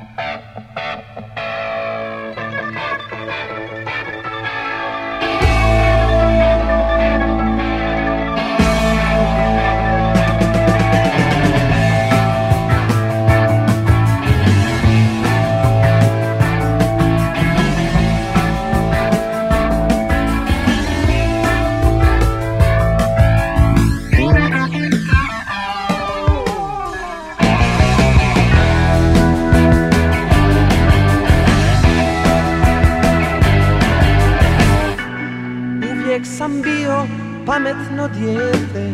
[37.56, 38.94] pametno dijete.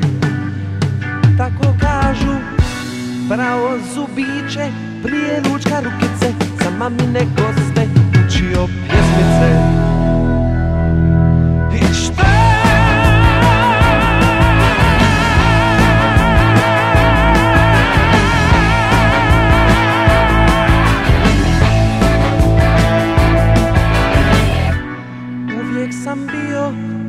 [1.37, 2.35] Tako kažu
[3.29, 4.71] Bravo zubiće
[5.03, 6.33] Prije lučka rukice
[6.63, 7.87] Za mamine goste
[8.25, 9.49] Učio pjesmice.
[11.73, 12.31] I šta?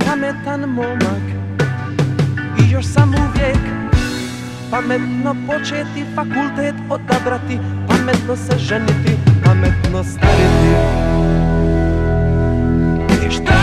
[0.07, 1.22] Pametan momak
[2.73, 3.59] još sam uvijek
[4.71, 7.59] pametno početi fakultet odabrati
[7.89, 10.73] Pametno se ženiti, pametno stariti
[13.27, 13.62] I šta?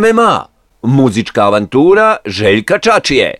[0.00, 0.46] MMA.
[0.82, 3.34] Muzička avantura Željka Čačije.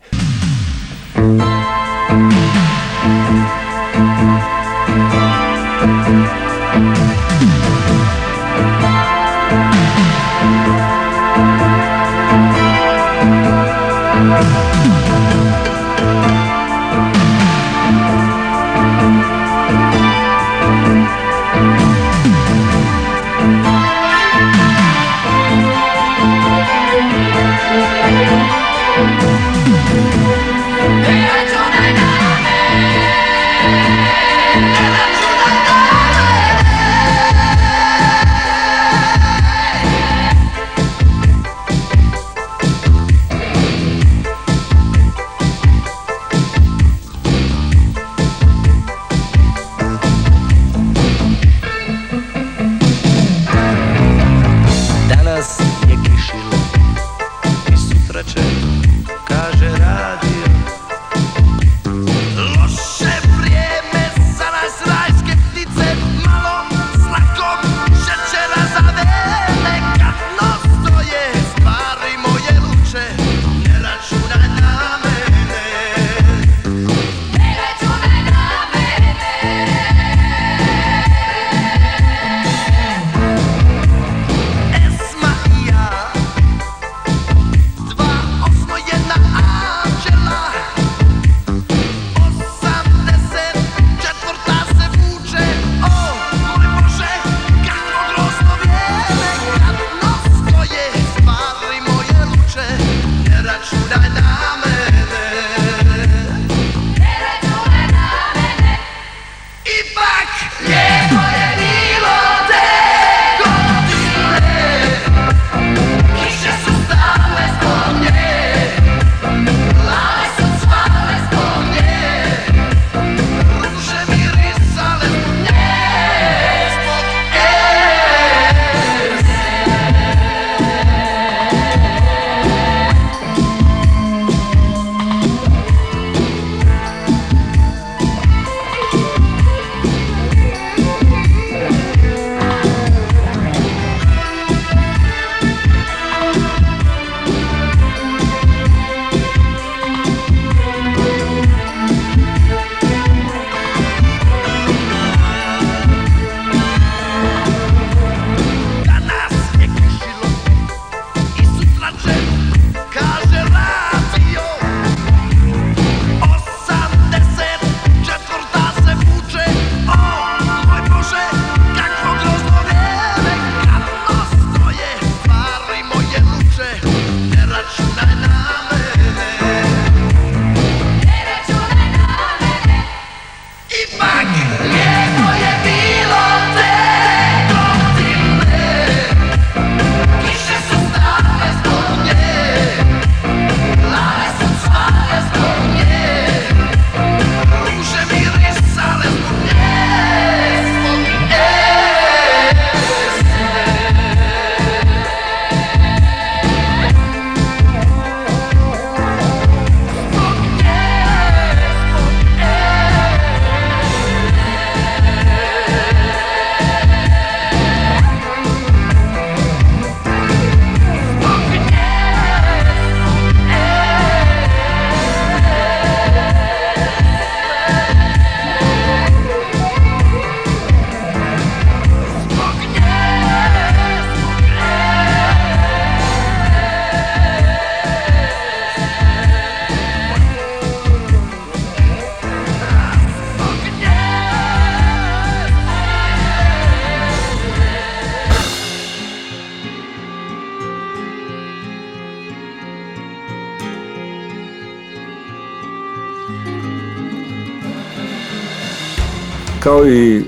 [259.67, 260.23] kao i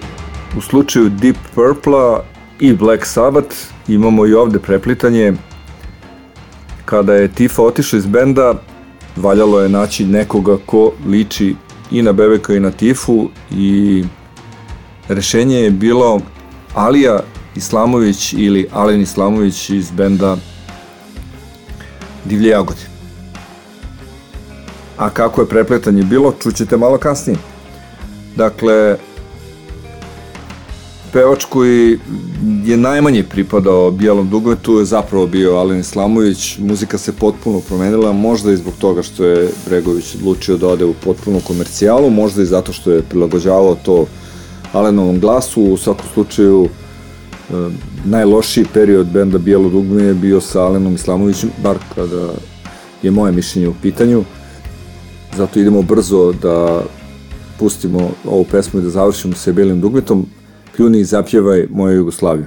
[0.57, 2.21] u slučaju Deep Purple-a
[2.61, 3.57] i Black Sabbath,
[3.89, 5.33] imamo i ovde preplitanje.
[6.85, 8.55] Kada je Tifa otišla iz benda,
[9.17, 11.55] valjalo je naći nekoga ko liči
[11.91, 14.05] i na Bebeka i na Tifu i
[15.09, 16.21] rešenje je bilo
[16.75, 17.21] Alija
[17.57, 20.37] Islamović ili Alen Islamović iz benda
[22.25, 22.87] Divlje jagode.
[24.97, 27.39] A kako je prepletanje bilo, čućete malo kasnije.
[28.37, 28.97] Dakle,
[31.13, 31.99] pevač koji
[32.65, 36.59] je najmanje pripadao bijelom dugmetu je zapravo bio Alen Islamović.
[36.59, 40.95] Muzika se potpuno promenila, možda i zbog toga što je Bregović odlučio da ode u
[40.95, 44.07] potpunu komercijalu, možda i zato što je prilagođavao to
[44.73, 45.63] Alenovom glasu.
[45.63, 47.53] U svakom slučaju e,
[48.05, 52.29] najlošiji period benda Bijelo dugme je bio sa Alenom Islamovićem, bar kada
[53.03, 54.25] je moje mišljenje u pitanju.
[55.37, 56.83] Zato idemo brzo da
[57.59, 60.27] pustimo ovu pesmu i da završimo sa Bijelim dugmetom.
[60.79, 62.47] Pljuni i zapjevaj moju Jugoslaviju.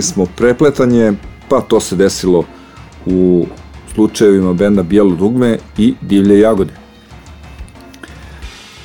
[0.00, 1.12] Pominjali smo prepletanje,
[1.48, 2.44] pa to se desilo
[3.06, 3.46] u
[3.94, 6.72] slučajevima benda Bijelo dugme i Divlje jagode.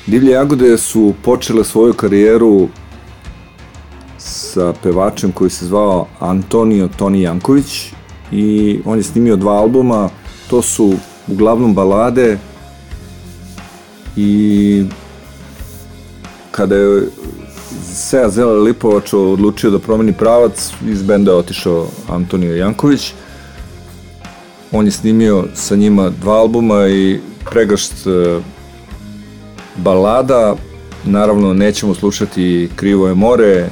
[0.06, 2.68] Divlje jagode su počele svoju karijeru
[4.18, 7.92] sa pevačem koji se zvao Antonio Toni Janković
[8.32, 10.10] i on je snimio dva albuma,
[10.50, 10.94] to su
[11.28, 12.38] uglavnom balade
[14.16, 14.84] i
[16.50, 17.08] kada je
[17.96, 23.12] Seja Zela Lipovač odlučio da promeni pravac, iz benda je otišao Antonio Janković.
[24.72, 27.18] On je snimio sa njima dva albuma i
[27.50, 28.40] pregršt e,
[29.76, 30.56] balada.
[31.04, 33.68] Naravno, nećemo slušati Krivo je more,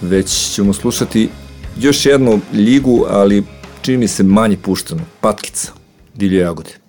[0.00, 1.28] već ćemo slušati
[1.78, 3.44] još jednu ligu, ali
[3.82, 5.72] čini mi se manje pušteno, Patkica,
[6.14, 6.81] Divlje jagode.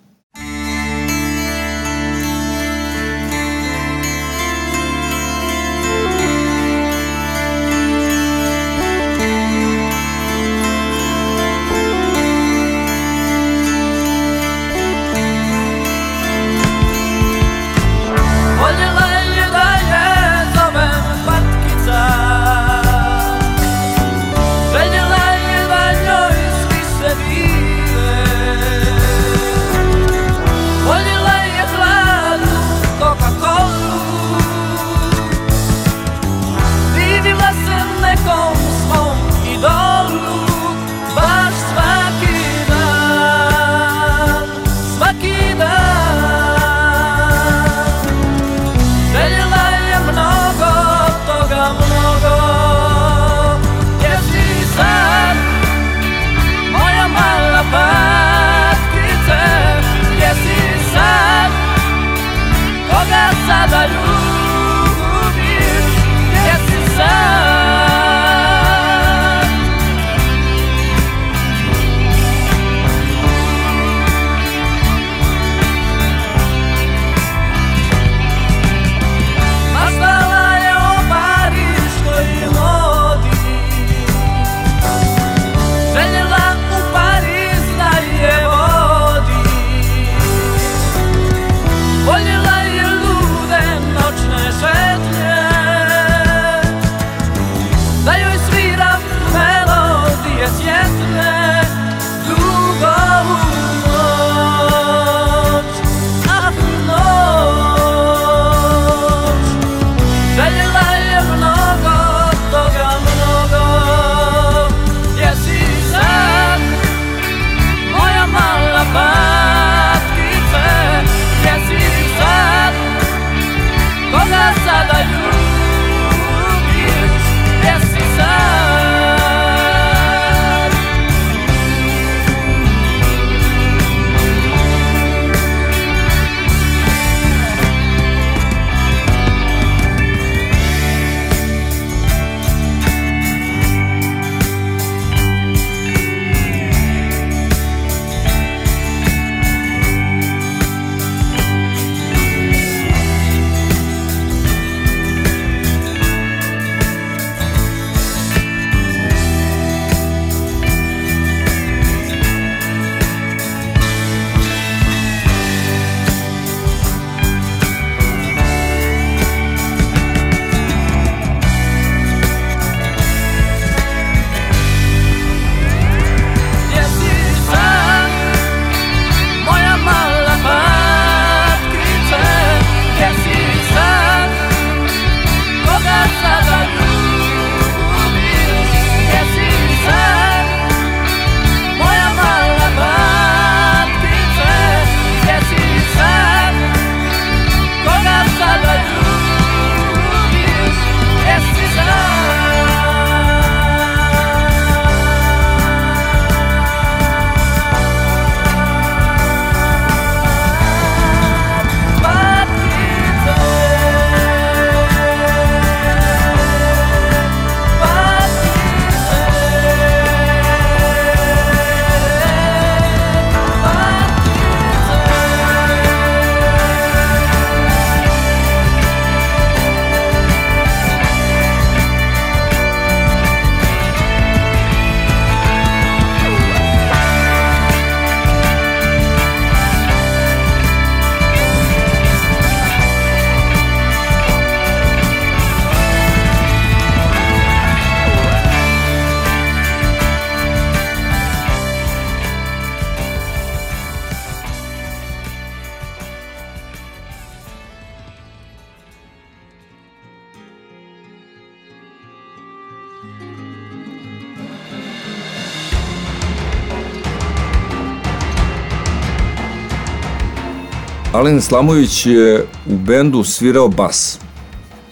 [271.24, 274.18] Alen Slamović je u bendu svirao bas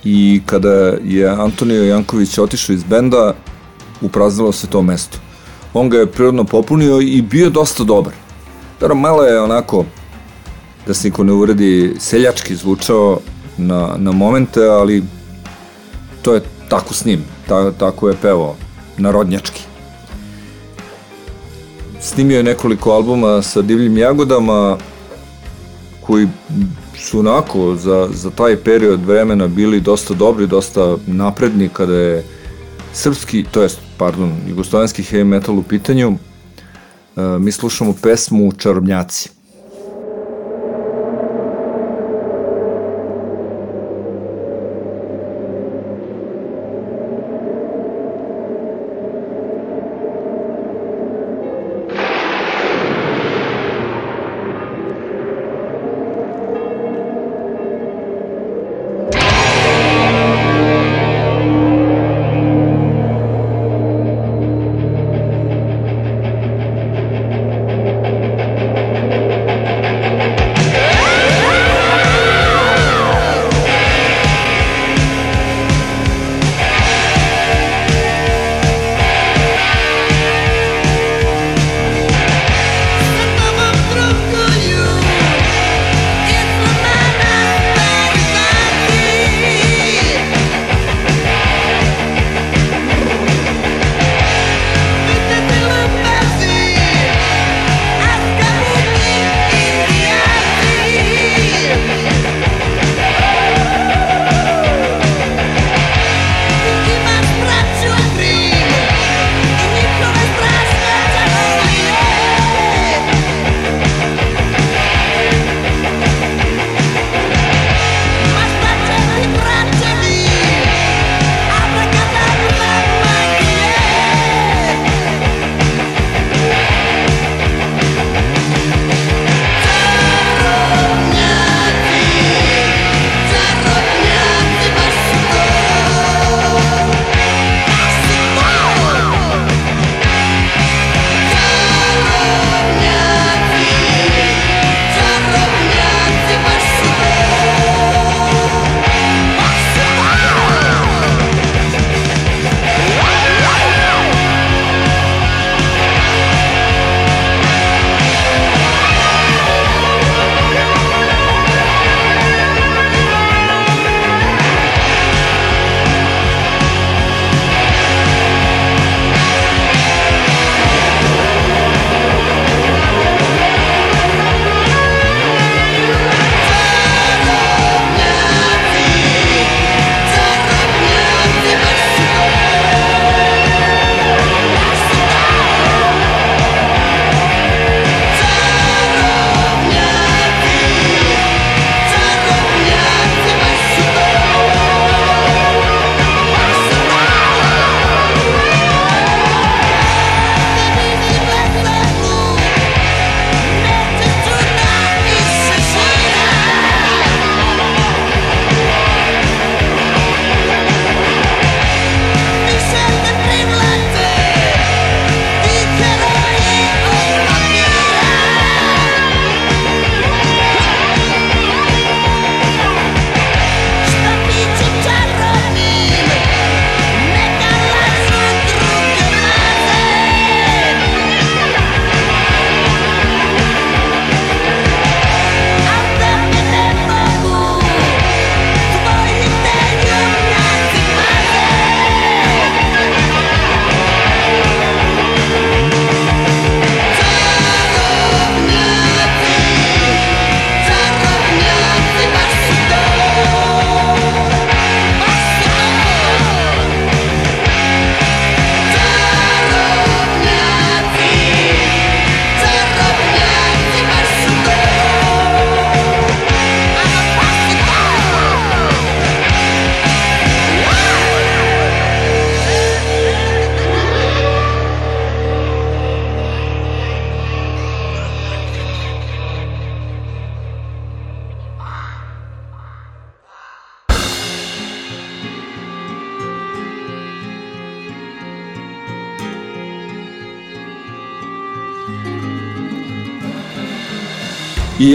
[0.04, 3.34] i kada je Antonio Janković otišao iz benda,
[4.00, 5.18] upraznilo se to mesto.
[5.74, 8.12] On ga je prirodno popunio i bio dosta dobar.
[8.80, 9.84] Dobro, malo je onako,
[10.86, 13.20] da se niko ne uredi, seljački zvučao
[13.59, 15.02] na, na momente, ali
[16.22, 18.56] to je tako s njim, ta, tako je pevao,
[18.96, 19.62] narodnjački.
[22.00, 24.78] Snimio je nekoliko albuma sa divljim jagodama,
[27.28, 32.24] onako za, za taj period vremena bili dosta dobri, dosta napredni kada je
[32.92, 36.12] srpski, to jest, pardon, jugoslovenski heavy metal u pitanju.
[37.16, 39.41] E, mi slušamo pesmu Čarobnjaci.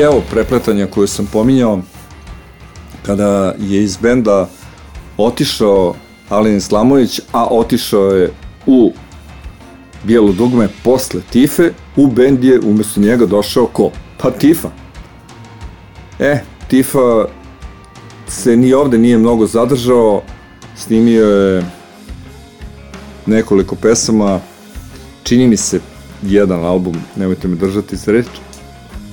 [0.07, 1.81] Evo prepletanja koje sam pominjao,
[3.05, 4.49] kada je iz benda
[5.17, 5.95] otišao
[6.29, 8.31] Alen Islamović, a otišao je
[8.65, 8.93] u
[10.03, 13.91] Bijelo dugme posle Tife, u bend je umesto njega došao ko?
[14.17, 14.69] Pa Tifa.
[16.19, 17.25] E, Tifa
[18.27, 20.21] se ni ovde nije mnogo zadržao,
[20.75, 21.65] snimio je
[23.25, 24.39] nekoliko pesama,
[25.23, 25.79] čini mi se
[26.23, 28.27] jedan album, nemojte me držati za reč,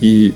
[0.01, 0.33] i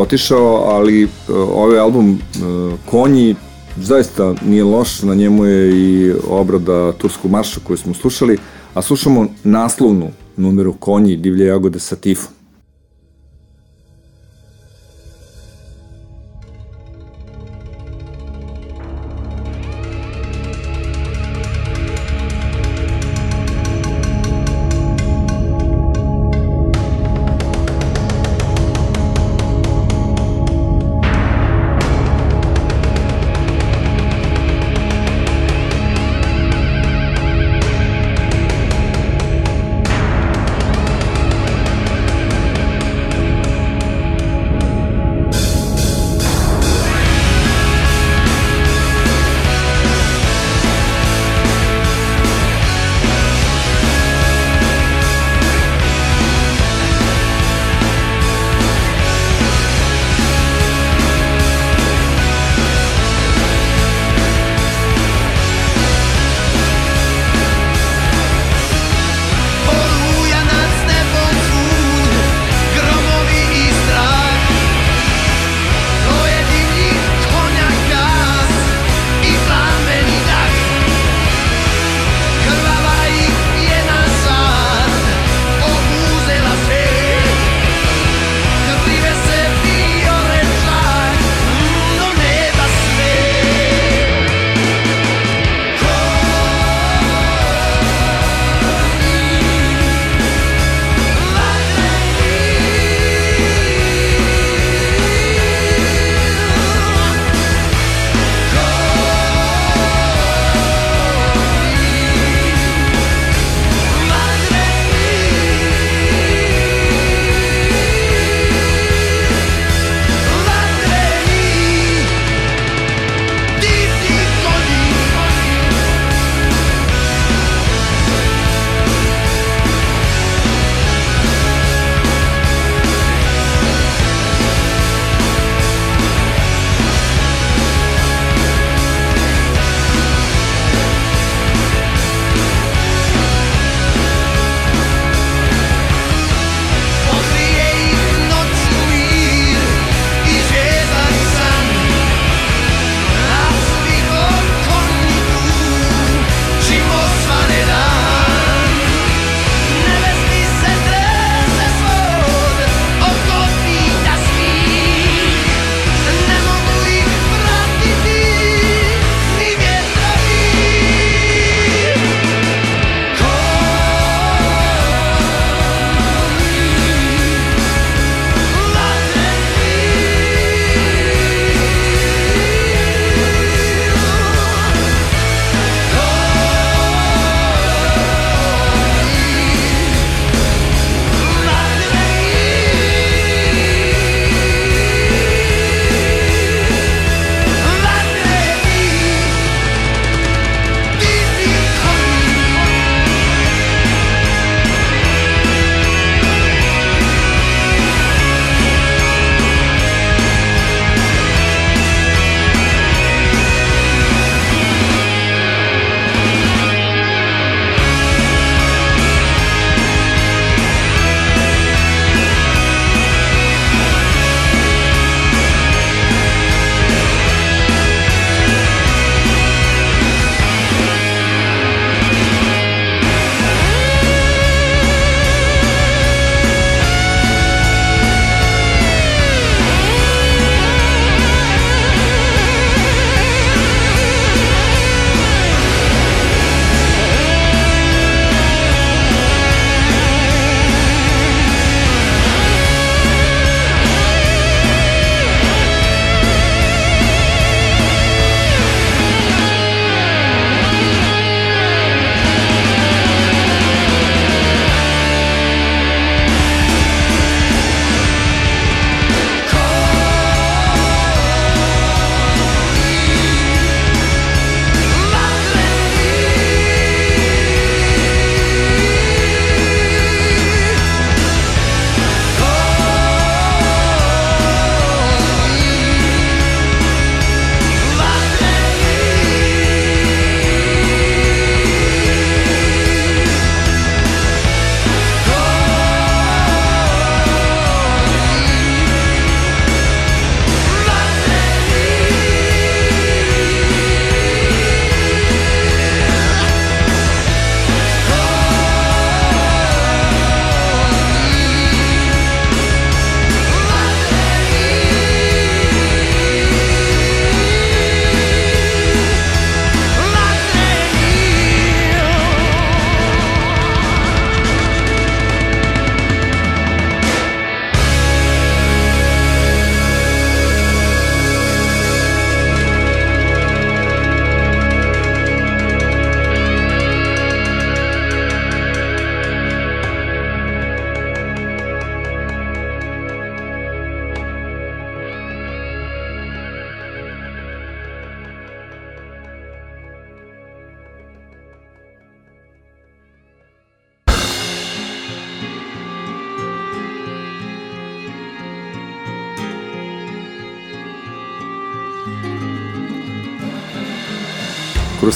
[0.00, 1.10] otišao, ali uh,
[1.54, 3.34] ovaj album uh, Konji
[3.76, 8.38] zaista nije loš, na njemu je i obrada Tursku marša koju smo slušali,
[8.74, 12.39] a slušamo naslovnu numeru Konji divlje jagode sa Tifom.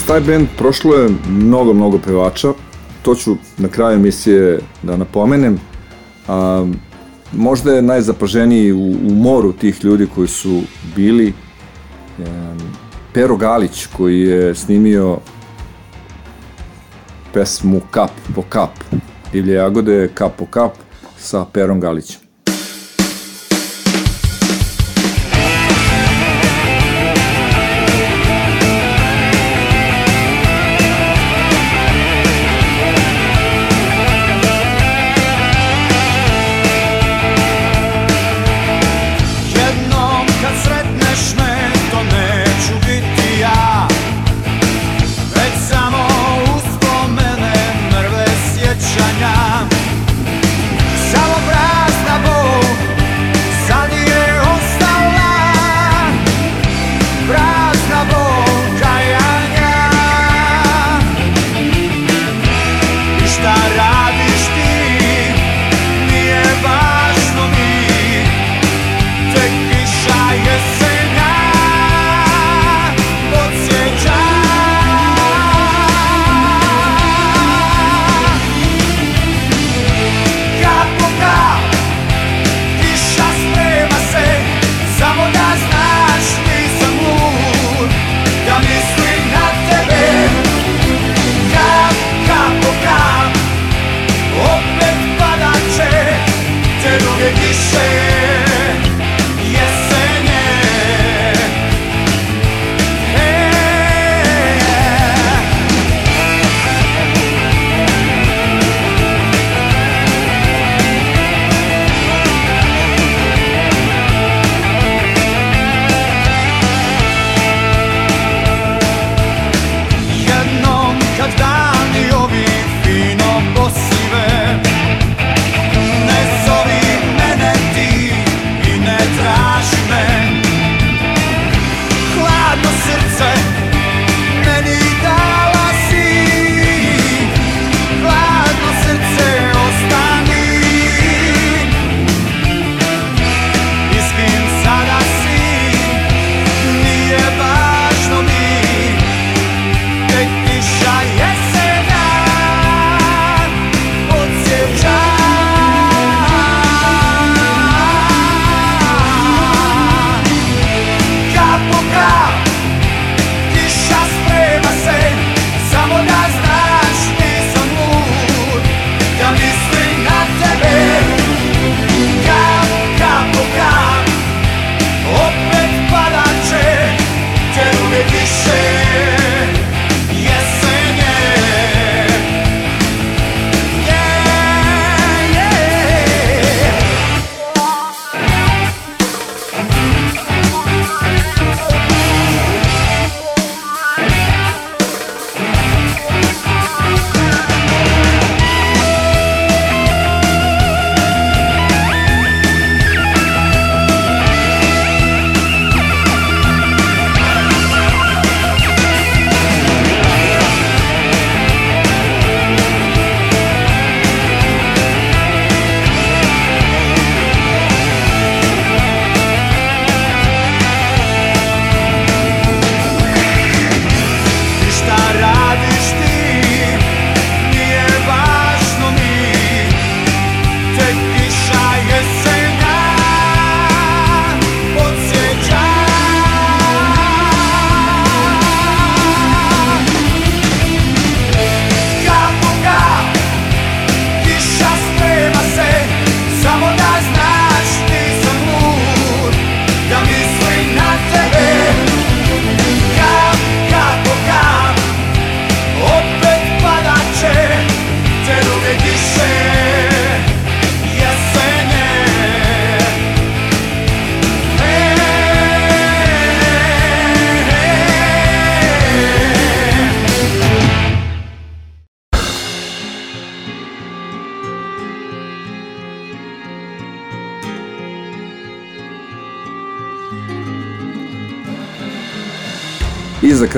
[0.07, 2.49] Taj band prošlo je mnogo, mnogo pevača.
[3.03, 5.61] To ću na kraju emisije da napomenem.
[6.29, 6.67] A,
[7.33, 10.61] možda je najzapaženiji u, u moru tih ljudi koji su
[10.97, 11.33] bili
[12.19, 12.59] em,
[13.13, 15.19] Pero Galić koji je snimio
[17.33, 18.71] pesmu Kap po kap.
[19.33, 20.73] Divlje jagode Kap po kap
[21.19, 22.24] sa Perom Galićem.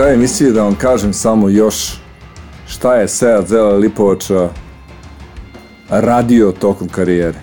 [0.07, 1.95] I za kraj emisije da vam kažem samo još
[2.67, 4.49] šta je Sead Zela Lipovača
[5.89, 7.41] radio tokom karijere.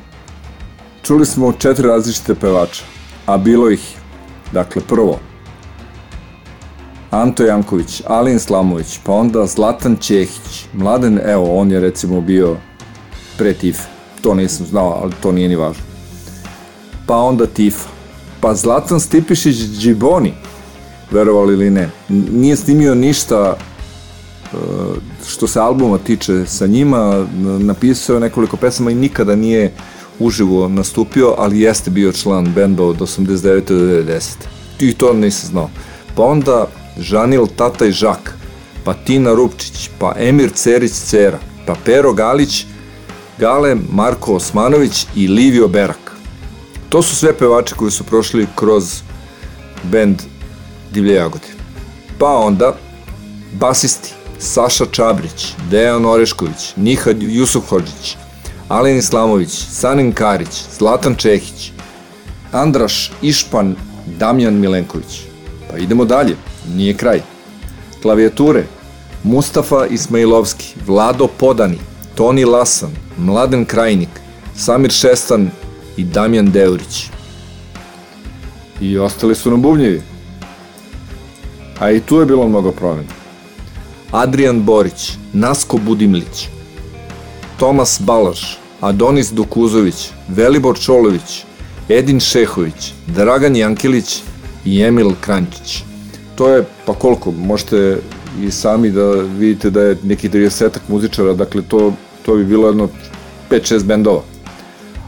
[1.01, 2.83] Čuli smo četiri različite pevača,
[3.25, 3.97] a bilo ih,
[4.51, 5.19] dakle prvo,
[7.11, 12.57] Anto Janković, Alin Slamović, pa onda Zlatan Čehić, Mladen, evo, on je recimo bio
[13.37, 13.83] pre Tife,
[14.21, 15.83] to nisam znao, ali to nije ni važno.
[17.07, 17.89] Pa onda Tifa,
[18.41, 20.33] pa Zlatan Stipišić Džiboni,
[21.13, 24.57] verovali ili ne, nije snimio ništa e,
[25.27, 27.27] što se albuma tiče sa njima,
[27.59, 29.73] napisao je nekoliko pesama i nikada nije
[30.19, 33.61] uživo nastupio, ali jeste bio član benda od 89.
[33.61, 34.21] do 90.
[34.79, 35.69] I to nisam znao.
[36.15, 36.67] Pa onda
[36.97, 38.33] Žanil Tata i Žak,
[38.83, 42.65] pa Tina Rupčić, pa Emir Cerić Cera, pa Pero Galić,
[43.37, 46.13] Gale Marko Osmanović i Livio Berak.
[46.89, 49.01] To su sve pevači koji su prošli kroz
[49.83, 50.21] bend
[50.93, 51.47] Divlje jagode.
[52.19, 52.75] Pa onda
[53.53, 58.17] basisti Saša Čabrić, Dejan Orešković, Nihad Jusuf Hođić,
[58.67, 61.71] Alen Islamović, Sanin Karić, Zlatan Čehić,
[62.51, 63.75] Andraš Išpan,
[64.19, 65.21] Damjan Milenković.
[65.69, 66.35] Pa idemo dalje,
[66.75, 67.21] nije kraj.
[68.01, 68.63] Klavijature
[69.23, 71.79] Mustafa Ismailovski, Vlado Podani,
[72.15, 74.09] Toni Lasan, Mladen Krajnik,
[74.55, 75.49] Samir Šestan
[75.97, 77.09] i Damjan Deurić.
[78.81, 80.12] I ostali su nam bubnjevi.
[81.79, 83.09] A i tu je bilo mnogo promjena.
[84.11, 86.47] Adrian Borić, Nasko Budimlić,
[87.59, 91.45] Tomas Balaš, Adonis Dukuzović, Velibor Čolović,
[91.89, 94.21] Edin Šehović, Dragan Jankilić
[94.65, 95.83] i Emil Krančić.
[96.35, 97.97] To je, pa koliko, možete
[98.41, 101.93] i sami da vidite da je neki 30 muzičara, dakle to,
[102.25, 102.89] to bi bilo jedno
[103.49, 104.21] 5-6 bendova.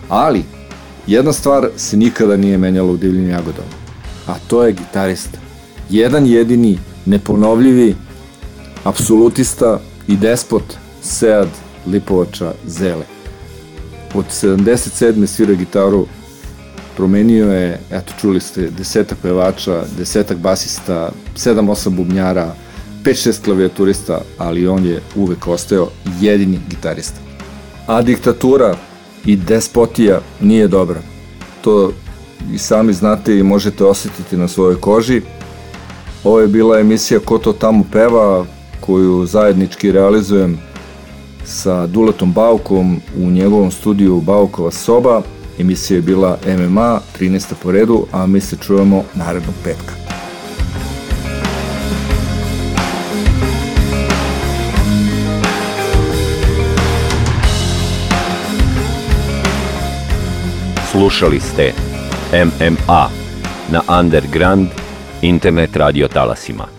[0.09, 0.43] Ali,
[1.07, 3.75] jedna stvar se nikada nije menjala u Divljim jagodama,
[4.27, 5.44] a to je gitarista.
[5.89, 7.95] Jedan jedini, neponovljivi,
[8.83, 10.63] apsolutista i despot
[11.01, 11.47] Sead
[11.87, 13.05] Lipovača Zele.
[14.13, 15.25] Od 77.
[15.25, 16.07] svira gitaru,
[16.97, 22.55] promenio je, eto čuli ste, desetak pevača, desetak basista, 7-8 bubnjara,
[23.03, 25.89] 5-6 klavijaturista, ali on je uvek ostao
[26.21, 27.19] jedini gitarista.
[27.87, 28.75] A diktatura
[29.25, 31.01] i despotija nije dobra.
[31.61, 31.91] To
[32.53, 35.21] i sami znate i možete osetiti na svojoj koži.
[36.25, 38.45] Ovo je bila emisija Ko to tamo peva,
[38.79, 40.57] koju zajednički realizujem
[41.43, 45.21] sa Duletom Baukom u njegovom studiju Baukova soba.
[45.59, 47.53] Emisija je bila MMA, 13.
[47.63, 49.93] po redu, a mi se čujemo narednog petka.
[60.91, 61.73] Slušali ste
[62.31, 63.09] MMA
[63.71, 64.84] na Underground
[65.21, 66.74] internet radio talasima.